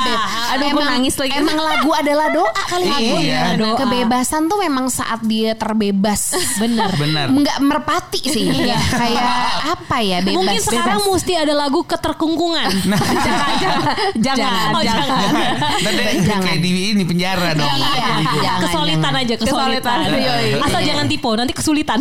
[0.52, 1.32] Aduh, gue nangis lagi.
[1.32, 2.92] Emang lagu adalah doa kali Iya.
[2.92, 3.42] lagu Iya.
[3.54, 3.78] Doa.
[3.78, 6.36] Kebebasan tuh memang saat dia terbebas.
[6.60, 6.92] Bener.
[7.04, 7.32] Benar.
[7.32, 8.52] Enggak merpati sih.
[8.92, 9.32] Kayak
[9.72, 10.36] apa ya bebas.
[10.36, 11.14] Mungkin sekarang bebas.
[11.16, 12.68] mesti ada lagu keterkungkungan.
[12.92, 15.08] jangan, jangan, jangan, Oh, jangan.
[15.08, 15.54] jangan.
[15.80, 16.44] Tadi Jangan.
[16.44, 17.64] kayak di ini penjara dong.
[17.64, 19.22] Iya, jangan, kesulitan jangan.
[19.24, 19.98] aja kesulitan.
[20.04, 20.48] Kesulitan, yoi.
[20.60, 20.88] Asal Iya.
[20.92, 22.00] jangan tipe nanti kesulitan.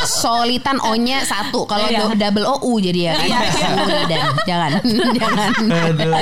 [0.00, 1.64] Kesulitan O-nya satu.
[1.64, 2.00] Kalau Iya.
[2.02, 3.26] do- double O U jadi ya kan.
[3.26, 3.68] Iya, iya.
[3.70, 4.20] Kesulitan.
[4.42, 4.70] Jangan.
[5.20, 5.50] Jangan.
[5.60, 6.12] Aduh.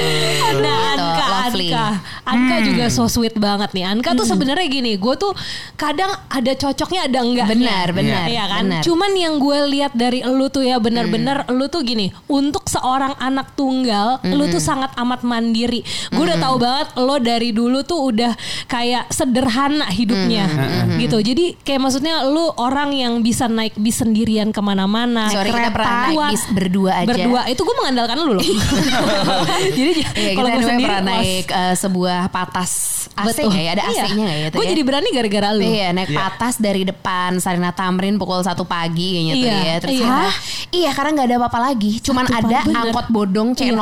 [0.61, 1.26] Nah Gitu, Anka.
[1.48, 1.87] Anka,
[2.26, 3.85] Anka juga so sweet banget nih.
[3.87, 5.31] Anka tuh sebenarnya gini, gue tuh
[5.75, 7.55] kadang ada cocoknya ada enggaknya.
[7.55, 8.25] Benar, benar.
[8.27, 8.62] Iya kan.
[8.66, 8.83] benar.
[8.83, 12.11] Cuman yang gue lihat dari elu tuh ya benar-benar elu tuh gini.
[12.27, 15.87] Untuk seorang anak tunggal, elu tuh sangat amat mandiri.
[16.11, 18.33] Gue udah tahu banget lo dari dulu tuh udah
[18.66, 20.49] kayak sederhana hidupnya,
[20.97, 21.21] gitu.
[21.21, 25.29] Jadi kayak maksudnya lu orang yang bisa naik bis sendirian ke mana-mana.
[25.29, 26.31] Sorry kita kereta, pernah naik kuat.
[26.33, 27.09] bis berdua aja.
[27.09, 28.44] Berdua itu gue mengandalkan lu loh.
[29.79, 32.73] Jadi Iya, kalau gue sendiri pernah naik eh, sebuah patas
[33.14, 33.51] AC Betul.
[33.53, 33.71] ya?
[33.75, 34.05] Ada Iya.
[34.07, 34.47] AC-nya nggak ya?
[34.48, 34.72] Tuh Gue ya?
[34.72, 35.62] jadi berani gara-gara lu.
[35.62, 36.18] Iya naik Iya.
[36.18, 39.74] patas dari depan Sarina Tamrin pukul satu pagi kayaknya tuh Iya, ya.
[39.78, 40.02] Terus iya.
[40.02, 40.37] kita-
[40.70, 41.92] iya karena nggak ada apa-apa lagi.
[41.98, 42.82] Cuman Satu ada pagi, bener.
[42.82, 43.72] angkot bodong C01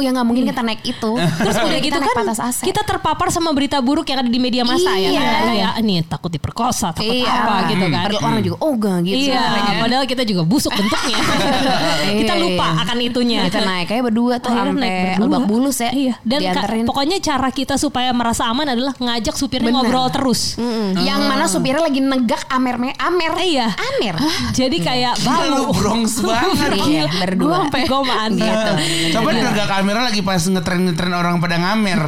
[0.00, 1.12] yang nggak mungkin kita naik itu.
[1.40, 2.58] Terus udah Kita gitu naik kan patas AC.
[2.62, 5.20] kita terpapar sama berita buruk yang ada di media massa ya Iya.
[5.20, 7.30] kan kayak ini takut diperkosa takut Iya.
[7.30, 8.04] apa gitu kan.
[8.06, 9.16] Padahal orang juga oh enggak gitu.
[9.22, 9.80] Iya, sebenarnya.
[9.80, 11.16] padahal kita juga busuk bentuknya.
[12.20, 12.42] kita Iya.
[12.42, 13.40] lupa akan itunya.
[13.44, 15.16] Kita naik kayak berdua tuh sampai.
[15.16, 15.90] Lebak Bulus ya.
[15.90, 16.14] Iya.
[16.20, 16.40] Dan
[16.84, 19.82] pokoknya cara kita supaya merasa aman adalah ngajak supirnya Bener.
[19.82, 20.54] ngobrol terus.
[20.94, 23.32] Yang mana supirnya lagi negak Amer Amer.
[23.38, 23.68] Iya.
[23.72, 24.14] Amer.
[24.58, 25.72] Jadi kayak Lu bau.
[25.72, 26.70] Bronx banget.
[26.80, 27.56] Iya, Gue berdua.
[27.64, 28.44] sampai gue sama Anda.
[28.44, 28.72] Gitu.
[29.12, 32.00] Coba negak kamera lagi pas ngetren-ngetren orang pada ngamer.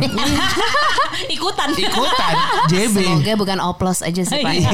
[1.35, 1.69] Ikutan.
[1.73, 2.35] Ikutan
[2.69, 2.97] JB.
[2.99, 4.53] Semoga bukan oplos aja sih Pak.
[4.53, 4.71] Iya.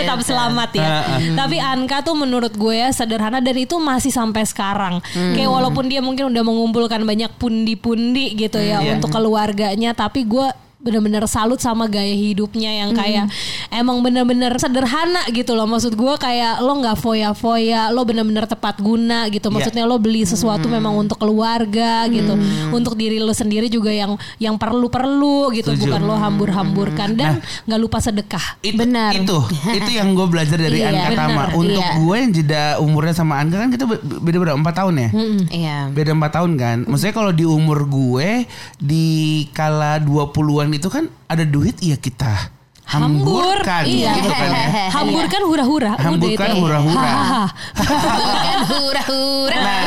[0.00, 0.88] Tetap selamat ya.
[1.34, 5.02] Tapi Anka tuh menurut gue ya sederhana dan itu masih sampai sekarang.
[5.12, 8.98] Kayak walaupun dia mungkin udah mengumpulkan banyak pundi-pundi gitu ya Iya.
[8.98, 10.46] untuk keluarganya, tapi gue
[10.84, 13.32] bener-bener salut sama gaya hidupnya yang kayak
[13.72, 19.26] emang bener-bener sederhana gitu loh maksud gue kayak lo nggak foya-foya lo bener-bener tepat guna
[19.28, 22.36] gitu maksudnya lo beli sesuatu memang untuk keluarga gitu
[22.68, 25.88] untuk diri lo sendiri juga yang yang perlu-perlu gitu Setuju.
[25.88, 29.16] bukan lo hambur-hamburkan dan nggak lupa sedekah Itu, Benar.
[29.16, 29.40] Itu,
[29.80, 31.16] itu yang gue belajar dari Iya, Anka.
[31.16, 31.44] Tama.
[31.54, 31.96] Untuk Iya.
[31.96, 34.56] gue yang jeda umurnya sama Anka kan kita be- beda berapa?
[34.58, 35.08] Empat tahun ya?
[35.48, 35.78] Iya.
[35.88, 36.76] Beda empat tahun kan.
[36.84, 38.44] Maksudnya kalau di umur gue
[38.76, 39.06] di
[39.50, 42.53] kala 20-an itu kan ada duit ya kita.
[42.84, 44.12] Hamburkan Iya.
[44.14, 44.66] gitu kan ya.
[44.96, 45.90] Hamburkan hura-hura.
[45.96, 47.00] Udah Hamburkan hura-hura.
[47.00, 47.44] Hahaha.
[47.74, 49.56] Bukan hura-hura.
[49.58, 49.82] Nah,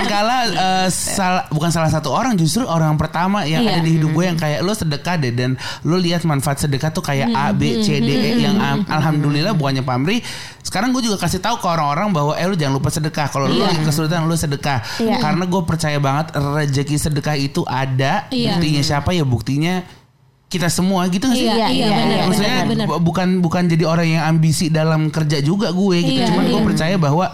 [0.00, 3.76] Ankala eh, sal- bukan salah satu orang justru orang pertama yang Iya.
[3.76, 7.02] ada di hidup gue yang kayak lo sedekah deh dan lo lihat manfaat sedekah tuh
[7.02, 10.22] kayak A B C D E yang am- alhamdulillah bukannya pamri.
[10.64, 13.26] Sekarang gue juga kasih tahu ke orang-orang bahwa eh lo jangan lupa sedekah.
[13.28, 14.80] Kalau lo lagi kesulitan lo sedekah.
[14.98, 15.18] Iya.
[15.20, 18.26] Karena gue percaya banget rezeki sedekah itu ada.
[18.30, 18.56] Iya.
[18.56, 19.84] Buktinya siapa ya buktinya
[20.54, 21.44] kita semua gitu nggak sih?
[21.44, 22.86] Iya, iya, benar, Maksudnya benar.
[22.86, 26.20] bu- bukan bukan jadi orang yang ambisi dalam kerja juga gue gitu.
[26.22, 26.64] Iya, Cuman gue iya.
[26.64, 27.26] percaya bahwa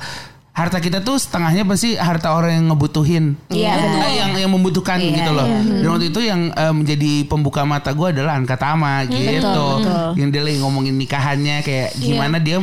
[0.50, 3.24] harta kita tuh setengahnya pasti harta orang yang ngebutuhin.
[3.48, 4.10] Iya, Eh, betul.
[4.14, 5.46] yang yang membutuhkan Iya, gitu loh.
[5.46, 9.66] Dan waktu itu yang eh, menjadi pembuka mata gue adalah Anka Tama gitu.
[10.16, 12.02] Yang dia lagi ngomongin nikahannya kayak Iya.
[12.02, 12.58] gimana dia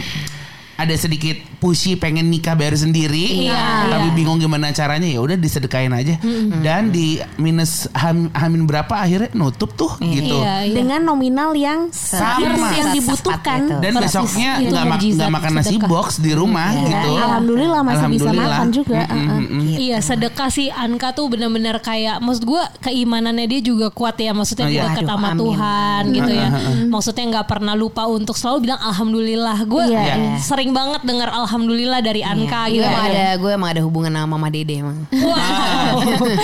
[0.78, 5.90] ada sedikit pushy pengen nikah bayar sendiri, Iya, tapi bingung gimana caranya ya udah disedekain
[5.92, 6.22] aja.
[6.56, 10.38] Dan di minus ham, hamin berapa akhirnya nutup tuh gitu.
[10.38, 10.76] Iya, iya.
[10.76, 12.70] dengan nominal yang Sama.
[12.72, 13.60] yang dibutuhkan.
[13.60, 13.74] itu.
[13.80, 14.06] Dan Persis.
[14.14, 15.90] besoknya nggak mak- mukjizat nggak makan nasi sedekah.
[15.90, 17.12] box di rumah gitu.
[17.18, 18.50] Alhamdulillah masih bisa Alhamdulillah.
[18.54, 19.00] makan juga.
[19.04, 19.66] Mm, mm, mm, mm.
[19.78, 24.66] Iya sedekah sih Anka tuh bener-bener kayak Maksud gue keimanannya dia juga kuat ya Maksudnya
[24.66, 24.84] Oh, iya.
[24.86, 25.40] dekat Aduh, sama amin.
[25.40, 26.48] Tuhan gitu ya
[26.86, 30.38] Maksudnya nggak pernah lupa untuk selalu bilang Alhamdulillah Gue Iya.
[30.68, 30.74] Iya.
[30.74, 34.28] sering banget dengar Alhamdulillah dari Anka Gue gitu emang ada gue emang ada hubungan sama
[34.28, 34.98] Mama Dede emang.
[35.08, 35.96] Wow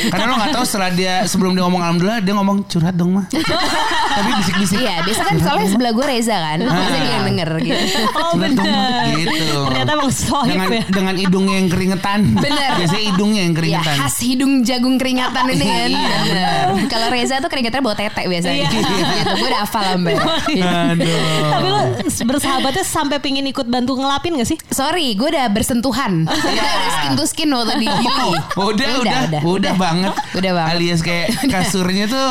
[0.07, 3.25] Karena lo gak tahu setelah dia sebelum dia ngomong alhamdulillah dia ngomong curhat dong mah.
[4.17, 4.77] Tapi bisik-bisik.
[4.77, 6.57] Iya, biasa kan soalnya sebelah gue Reza kan.
[6.61, 7.83] Biasa dia yang denger gitu.
[8.13, 8.87] Oh Curhat dong mah.
[9.03, 9.57] bener Gitu.
[9.67, 12.19] Ternyata emang sohib dengan ya dengan hidungnya yang keringetan.
[12.37, 12.69] Bener.
[12.79, 13.95] Biasanya hidungnya yang Ya keringetan.
[13.99, 15.89] khas hidung jagung keringatan ini kan.
[15.91, 16.49] Iya.
[16.87, 18.55] Kalau Reza tuh keringatnya bawa tete biasanya.
[18.55, 18.69] Iya.
[18.71, 18.93] gitu.
[19.35, 19.83] Gue udah hafal.
[19.99, 21.19] Aduh.
[21.51, 21.81] Tapi lo
[22.23, 24.57] bersahabatnya sampai pingin ikut bantu ngelapin gak sih?
[24.69, 26.29] Sorry, gue udah bersentuhan.
[26.29, 28.19] Gue udah skin to skin waktu di GP.
[28.53, 30.13] Oh, udah, udah, udah, banget.
[30.37, 30.71] Udah banget.
[30.77, 32.29] Alias kayak kasurnya tuh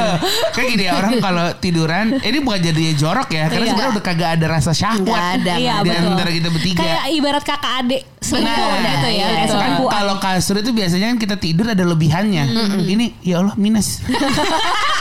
[0.54, 3.70] kayak gini ya orang kalau tiduran, ini bukan jadi jorok ya, karena Iya.
[3.72, 5.52] sebenarnya udah kagak ada rasa syahwat Nggak ada.
[5.56, 6.80] Iya di antara kita bertiga.
[6.84, 9.54] Kayak ibarat kakak adik Sepupu gitu ya Iya, gitu.
[9.56, 12.44] Kan kalau kasur itu biasanya kan kita tidur ada lebihannya.
[12.84, 14.04] Ini ya Allah minus.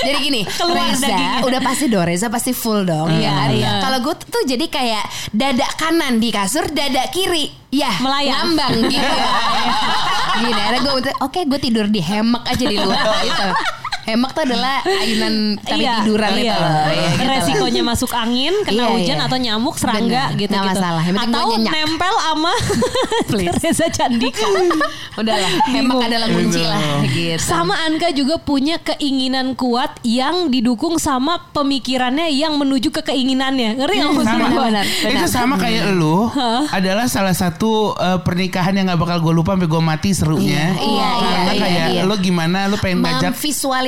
[0.00, 1.44] Jadi gini, Keluar Reza dagingnya.
[1.44, 3.12] udah pasti dong, Reza pasti full dong.
[3.12, 3.48] Iya, ya kan?
[3.52, 3.72] iya.
[3.80, 7.52] Kalau gue tuh jadi kayak dada kanan di kasur, dada kiri.
[7.72, 8.52] Ya, Melayang.
[8.52, 9.00] ngambang gitu.
[10.42, 13.48] Gini, ada gue oke gue tidur di hemak aja di luar gitu.
[14.02, 16.42] Hemak tuh adalah ayunan tapi Iya, tiduran iya.
[16.42, 16.72] itu loh.
[16.72, 17.22] Ya, gitu.
[17.32, 19.26] Resikonya masuk angin, kena Iya, hujan iya.
[19.26, 20.68] atau nyamuk, serangga Bener, gitu gitu.
[20.74, 21.02] masalah.
[21.06, 22.52] Yang Atau nempel sama
[23.62, 24.46] Reza Candika.
[25.20, 27.38] Udahlah, hemak adalah kunci lah gitu.
[27.38, 33.76] Sama Anka juga punya keinginan kuat yang didukung sama pemikirannya yang menuju ke keinginannya.
[33.78, 34.62] Ngeri nggak maksud sama gua?
[34.72, 36.26] benar, itu sama kayak lu
[36.72, 40.80] adalah salah satu eh, pernikahan yang gak bakal gue lupa sampai gue mati serunya Iya,
[40.80, 42.02] iya, karena iya, kayak iya.
[42.08, 43.34] lu gimana lu pengen ngajak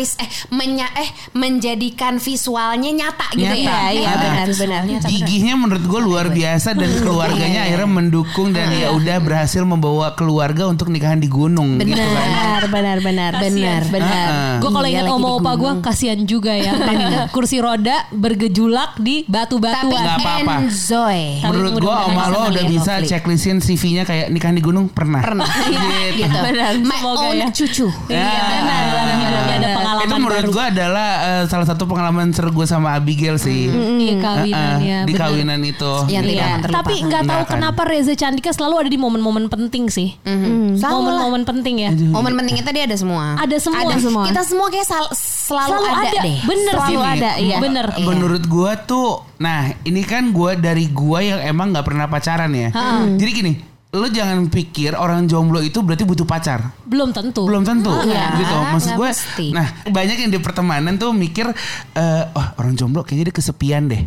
[0.05, 3.57] memvisualis eh menya eh menjadikan visualnya nyata gitu Nyata.
[3.57, 3.81] ya.
[3.91, 4.19] Iya, Ah.
[4.21, 4.83] benar, benar.
[5.03, 10.67] gigihnya menurut gue luar biasa dan keluarganya akhirnya mendukung dan ya udah berhasil membawa keluarga
[10.67, 14.21] untuk nikahan di gunung gitu kan Benar, benar, benar, benar, benar.
[14.61, 16.73] Gue kalau Iya, ingat oma opa gue kasihan juga ya.
[17.35, 19.91] Kursi roda bergejulak di Tapi batu-batuan.
[19.97, 20.55] Nggak apa-apa.
[20.63, 21.21] enjoy.
[21.41, 25.21] Tapi Menurut gue oma lo udah bisa checklistin CV-nya kayak nikahan di gunung pernah.
[25.21, 25.49] Pernah.
[25.49, 25.89] gitu.
[26.21, 26.37] gitu.
[26.37, 26.73] Benar.
[26.81, 27.49] My Semoga own ya.
[27.51, 27.87] cucu.
[28.07, 29.43] Iya, benar, benar, benar.
[29.55, 33.71] Ada pengalaman Itu menurut gue adalah eh, salah satu pengalaman seru gue sama Abigail sih.
[33.71, 34.99] Di kawinan Eh, ya.
[35.03, 35.93] di kawinan itu.
[36.05, 36.19] Gitu.
[36.25, 36.83] tidak akan terlupakan.
[36.83, 37.53] Tapi nggak tahu akan.
[37.53, 40.17] kenapa Reza Candika selalu ada di momen-momen penting sih.
[40.21, 40.77] Mhm.
[40.77, 41.03] Selalu lah.
[41.23, 41.91] Momen-momen penting ya.
[41.95, 43.37] Momen penting kita dia ada semua.
[43.37, 43.81] Ada semua.
[43.81, 44.25] Ada semua.
[44.25, 46.21] Kita semua kayak sal- selalu, Selalu ada, ada.
[46.23, 46.37] deh.
[46.43, 47.13] Bener Selalu sih.
[47.15, 47.57] ada, iya.
[47.61, 47.87] Bener.
[47.93, 48.07] Iya.
[48.07, 52.73] Menurut gua tuh, nah ini kan gua dari gua yang emang nggak pernah pacaran ya.
[53.15, 53.53] Jadi gini,
[53.95, 56.75] lo jangan pikir orang jomblo itu berarti butuh pacar.
[56.83, 57.47] Belum tentu.
[57.47, 58.57] Belum tentu Iya, gitu.
[58.75, 59.47] Maksud gue mesti.
[59.55, 61.47] nah, banyak yang di pertemanan tuh mikir
[61.95, 64.03] eh oh, orang jomblo kayaknya dia kesepian deh.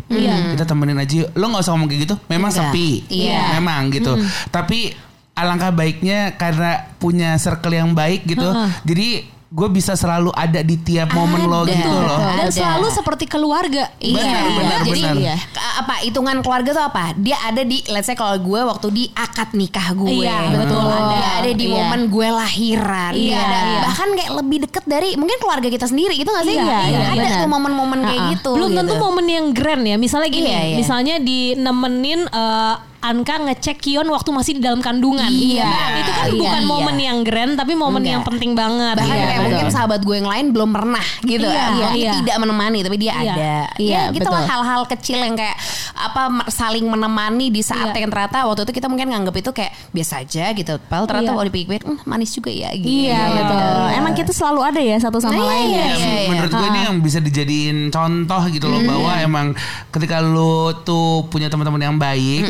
[0.51, 1.23] Kita temenin aja.
[1.23, 1.29] yuk.
[1.39, 2.15] Lo nggak usah ngomong kayak gitu.
[2.27, 2.67] Memang Enggak.
[2.75, 2.89] sepi.
[3.07, 3.41] Iya.
[3.55, 4.11] Memang gitu.
[4.51, 4.91] Tapi
[5.37, 8.49] alangkah baiknya karena punya circle yang baik gitu.
[8.83, 11.71] Jadi gue bisa selalu ada di tiap momen lo Ada.
[11.71, 12.19] gitu loh.
[12.19, 12.51] Dan Ada.
[12.51, 13.87] selalu seperti keluarga.
[13.97, 15.15] Iya, Benar, benar, jadi benar.
[15.15, 15.35] iya.
[15.77, 17.15] Apa hitungan keluarga tuh apa?
[17.15, 20.19] Dia ada di let's say kalau gue waktu di akad nikah gue.
[20.19, 20.83] Iya, betul.
[20.83, 21.73] Dia ada di Iya.
[21.73, 23.11] momen gue lahiran.
[23.15, 23.79] Iya, ada iya.
[23.83, 26.55] bahkan kayak lebih deket dari mungkin keluarga kita sendiri gitu gak sih?
[26.55, 27.39] Iya, iya, ada benar.
[27.39, 28.33] tuh momen-momen kayak Ha-ha.
[28.35, 28.51] gitu.
[28.51, 29.01] Belum tentu gitu.
[29.01, 29.95] momen yang grand ya.
[29.95, 30.77] Misalnya gini, Iya, iya.
[30.77, 32.75] misalnya di nemenin eh,
[33.07, 35.27] Anka ngecek Kion waktu masih di dalam kandungan.
[35.27, 35.63] Iya.
[35.63, 36.67] Nah, itu kan Iya, bukan iya.
[36.67, 38.13] momen yang grand tapi momen Enggak.
[38.13, 38.95] yang penting banget.
[38.97, 39.47] Bahkan Iya, kayak betul.
[39.47, 41.47] mungkin sahabat gue yang lain belum pernah gitu.
[41.47, 42.11] Iya, Mungkin iya.
[42.19, 43.19] tidak menemani tapi dia Iya.
[43.33, 43.35] ada.
[43.77, 44.51] Iya, ya gitu lah betul.
[44.51, 45.57] hal-hal kecil yang kayak
[45.93, 48.03] apa saling menemani di saat Iya.
[48.03, 50.73] yang ternyata waktu itu kita mungkin nganggap itu kayak biasa aja gitu.
[50.81, 51.33] Padahal ternyata Iya.
[51.33, 52.91] kalau dipikir "Hmm, manis juga ya gitu.
[53.07, 53.81] Iya betul.
[53.95, 55.85] Emang kita selalu ada ya satu sama Nah, lain iya, ya.
[55.87, 56.29] Ya, iya, iya.
[56.29, 59.47] menurut gue ini yang bisa dijadiin contoh gitu loh bahwa emang
[59.89, 62.43] ketika lu tuh punya teman-teman yang baik,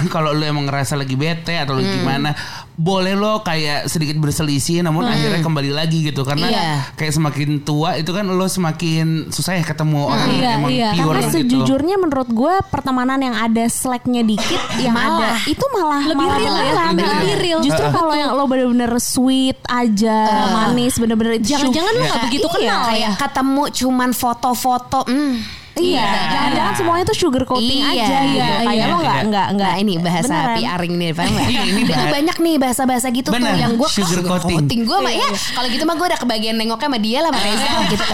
[0.14, 2.32] kalau lu emang ngerasa lagi bete atau lu gimana,
[2.72, 6.70] boleh lo kayak sedikit berselisih namun akhirnya kembali lagi gitu karena Iya.
[6.94, 10.88] kayak semakin tua itu kan lo semakin susah ya ketemu orang yang Iya, emang iya.
[10.94, 11.34] pure Karena gitu.
[11.34, 15.34] sejujurnya menurut gue pertemanan yang ada slacknya dikit yang Malah.
[15.34, 17.58] ada itu malah Lebih malah real ya, lebih- lebih real.
[17.60, 20.18] Justru kalau yang lo bener-bener sweet aja,
[20.48, 22.54] manis bener-bener Jangan-jangan lu nggak begitu Iya.
[22.54, 22.86] kenal ya.
[22.88, 25.00] Kayak ketemu cuman foto-foto.
[25.04, 25.34] Hmm.
[25.80, 28.34] Iya, jangan-jangan semuanya tuh sugar coating Iya, aja gitu.
[28.34, 28.84] iya, Kayak iya.
[28.84, 29.28] lo nggak Iya.
[29.28, 30.56] nggak nggak Nah ini bahasa beneran.
[30.58, 31.48] PRing nih paham nggak?
[31.48, 34.80] Iya, ini Itu banyak nih bahasa-bahasa gitu Bener, tuh yang gue sugar coating.
[34.80, 37.68] Gue mah ya kalau gitu mah gue udah kebagian nengoknya sama dia lah sama Reza
[37.88, 38.04] gitu.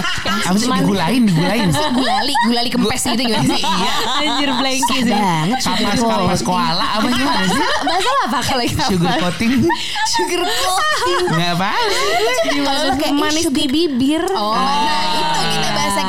[0.44, 1.68] Apa sih digulain, digulain.
[1.92, 3.62] gulali, gulali kempes gitu gimana sih?
[3.62, 3.92] Iya.
[4.16, 5.12] Anjir blanky sih.
[5.14, 7.62] banget sugar Kapas kapas koala apa gimana sih?
[7.86, 8.82] Bahasa apa kalau itu?
[8.86, 9.52] Sugar coating
[10.06, 11.22] Sugar coating.
[11.30, 11.70] nggak apa
[12.54, 14.22] Kalau lo kayak manis di bibir.
[14.30, 15.40] Oh, nah itu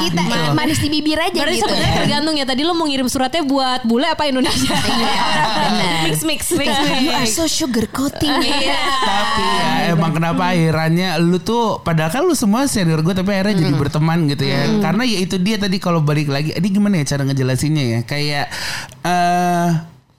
[0.04, 0.54] kita kita Betul.
[0.56, 1.68] manis di bibir aja Berarti gitu.
[1.68, 2.46] sebenarnya tergantung ya.
[2.46, 4.76] Tadi lo mau ngirim suratnya buat bule apa Indonesia?
[5.66, 6.70] Iya, mix mix mix
[7.02, 7.36] You are mix.
[7.36, 8.32] so sugar coating.
[8.32, 8.80] Iya.
[9.02, 13.66] Tapi ya emang kenapa akhirannya lu tuh padahal kan lu semua senior gue tapi akhirnya
[13.66, 14.70] jadi berteman gitu ya.
[14.80, 18.00] Karena ya itu dia tadi kalau balik lagi, ini gimana ya cara ngejelasinnya ya?
[18.06, 18.46] Kayak
[19.04, 19.70] eh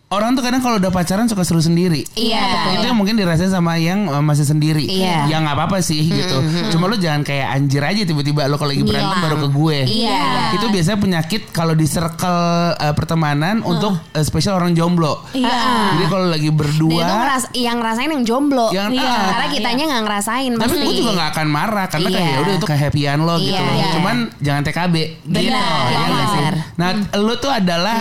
[0.08, 2.06] orang tuh kadang kalau udah pacaran suka seru sendiri.
[2.14, 2.70] Iya, betul.
[2.72, 4.86] Itu yang mungkin dirasain sama yang eh, masih sendiri.
[4.86, 5.26] Iya.
[5.26, 6.38] Ya nggak apa-apa sih gitu.
[6.70, 9.24] Cuma lu jangan kayak anjir aja tiba-tiba lu kalau lagi berantem Ngilang.
[9.24, 9.78] baru ke gue.
[10.06, 10.22] Iya.
[10.54, 12.38] Itu biasanya penyakit kalau di circle
[12.76, 15.26] eh, pertemanan untuk eh, spesial orang jomblo.
[15.32, 15.58] Iya.
[15.92, 18.66] Jadi kalau lagi Dan berdua itu ngeras- yang ngerasain yang jomblo.
[18.70, 19.10] Yang- Iya.
[19.10, 19.26] ah.
[19.28, 20.50] Karena kitanya nggak ngerasain.
[20.54, 20.84] Tapi pasti.
[20.84, 22.30] gue juga gak akan marah karena kayak Iya.
[22.30, 23.52] ya udah itu kehappyan lo gitu.
[23.52, 23.86] Iya, iya.
[23.90, 24.94] Cuman jangan TKB
[25.26, 25.50] gitu.
[25.50, 26.38] Benar, ya nggak sih?
[26.38, 26.54] benar.
[26.76, 26.88] Nah,
[27.18, 27.96] lu tuh adalah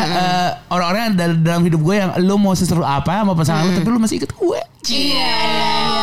[0.68, 3.88] orang-orang yang ada dalam hidup gue yang lu mau seseru apa sama pasangan lu tapi
[3.88, 4.60] lu masih ikut gue.
[4.92, 5.95] Iya.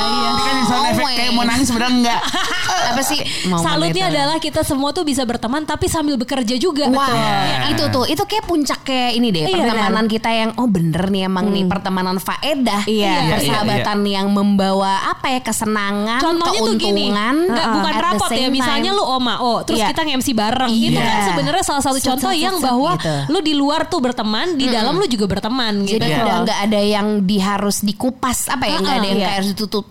[0.72, 1.12] Sound Always.
[1.14, 2.20] kayak mau nangis sebenarnya enggak.
[2.90, 3.20] Apa sih?
[3.44, 4.12] momen Salutnya itu?
[4.12, 6.88] adalah kita semua tuh bisa berteman tapi sambil bekerja juga.
[6.88, 7.70] Wah, Betul.
[7.70, 11.22] itu tuh, itu kayak puncak kayak ini deh Iya, pertemanan kita yang oh bener nih
[11.24, 17.08] emang nih pertemanan faedah, Iya, iya, persahabatan yang membawa apa ya kesenangan, Contohnya tuh gini,
[17.08, 18.48] keuntungan, nggak uh, bukan rapot ya.
[18.48, 18.98] Misalnya time.
[18.98, 19.88] lu oma, oh, terus Iya.
[19.90, 20.70] kita nge-MC bareng.
[20.70, 21.04] Itu Iya.
[21.04, 23.14] kan sebenarnya salah satu contoh yang bahwa gitu.
[23.28, 25.98] lu di luar tuh berteman, di dalam lu juga berteman gitu.
[25.98, 29.26] jadi udah nggak ada yang di harus dikupas apa ya nggak ada yang Iya.
[29.26, 29.84] kayak harus ditutup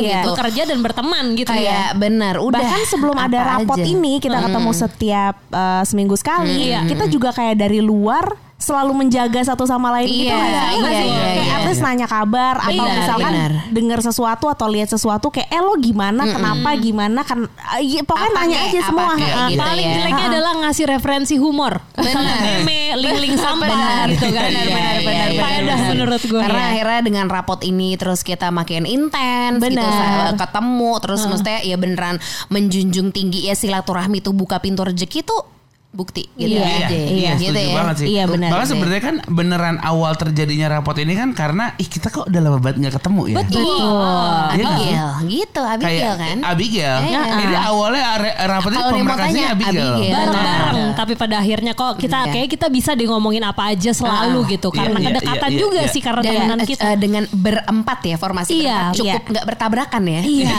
[0.00, 0.20] Iya.
[0.24, 1.96] gitu Bekerja dan berteman gitu kayak ya.
[1.96, 3.86] bener udah Bahkan sebelum ada rapot aja.
[3.86, 6.72] ini kita ketemu setiap uh, seminggu sekali.
[6.72, 6.88] Iya.
[6.88, 10.76] Kita juga kayak dari luar selalu menjaga satu sama lain gitu Iya, nggak sih?
[10.76, 11.08] iya, sih?
[11.08, 11.54] iya, kayak iya.
[11.56, 13.52] at least nanya kabar atau Benar, misalkan benar.
[13.70, 18.26] dengar sesuatu atau lihat sesuatu kayak eh lo gimana kenapa gimana kan Ah, iya, pokoknya
[18.26, 19.94] Apa nanya kayak, aja apa semua kayak Ah, gitu Paling ya.
[19.96, 21.72] jeleknya adalah ngasih referensi humor.
[21.94, 24.06] Misalnya meme, link-link sampah Benar.
[24.10, 24.42] gitu kan.
[24.44, 25.88] Benar, benar, benar, benar, Faedah benar.
[25.88, 26.40] menurut gue.
[26.40, 26.68] Karena ya.
[26.68, 30.36] akhirnya dengan rapot ini terus kita makin intens gitu Benar.
[30.36, 32.16] ketemu terus mestinya ya beneran
[32.48, 35.42] menjunjung tinggi ya silaturahmi itu buka pintu rezeki tuh
[35.90, 36.94] bukti gitu Iya, aja.
[36.94, 37.74] iya, gitu setuju ya.
[37.74, 38.06] banget sih.
[38.14, 38.48] Iya, benar.
[38.54, 42.58] Bahkan sebenarnya kan beneran awal terjadinya rapot ini kan karena ih kita kok udah lama
[42.62, 43.36] banget nggak ketemu ya.
[43.42, 43.58] Betul.
[43.58, 44.62] Iya sih?
[44.70, 46.36] Abigail gitu Abigail Kayak kan.
[46.46, 46.98] Abigail.
[47.10, 47.20] Iya.
[47.26, 48.02] Ini awalnya
[48.46, 49.94] rapot ini pemberkasnya Abigail.
[49.98, 50.14] Abigail.
[50.14, 52.32] bareng-bareng tapi pada akhirnya kok kita Iya.
[52.36, 55.62] kayak kita bisa deh ngomongin apa aja selalu gitu karena Iya, iya, kedekatan iya, iya,
[55.64, 55.92] juga iya.
[55.92, 59.30] sih karena temenan eh, kita eh, dengan berempat ya formasi Iya, berempat cukup iya.
[59.32, 60.20] nggak bertabrakan ya.
[60.22, 60.54] Iya.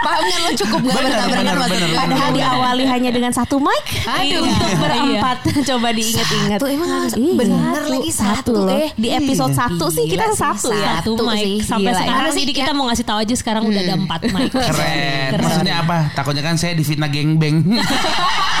[0.06, 1.54] Kan lo cukup nggak bertabrakan?
[1.90, 4.22] Padahal diawali hanya dengan satu mic Aduh.
[4.22, 4.38] Iya.
[4.40, 5.36] untuk berempat.
[5.68, 6.58] Coba diinget-inget.
[6.58, 8.68] Satu, emang harus- Iya, bener lagi satu, loh.
[8.70, 8.88] eh.
[8.94, 9.60] Di episode Iya.
[9.60, 10.92] satu sih kita Gila sih, satu ya.
[10.96, 12.00] satu Satu mic sih, sampai gila.
[12.00, 15.28] sekarang sih jadi kita ya- mau ngasih tahu aja sekarang udah ada empat mic Keren.
[15.36, 15.96] Maksudnya apa?
[16.12, 17.56] Takutnya kan saya difitnah gengbeng.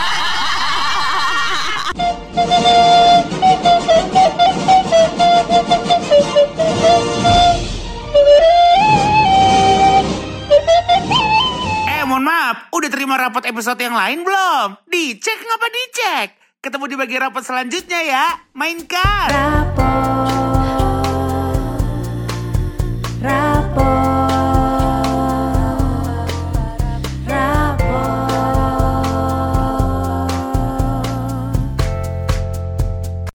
[12.68, 14.84] udah terima rapot episode yang lain belum?
[14.84, 16.28] Dicek ngapa dicek?
[16.60, 18.26] Ketemu di bagian rapat selanjutnya ya.
[18.52, 19.28] Mainkan.
[19.32, 20.59] Rapot.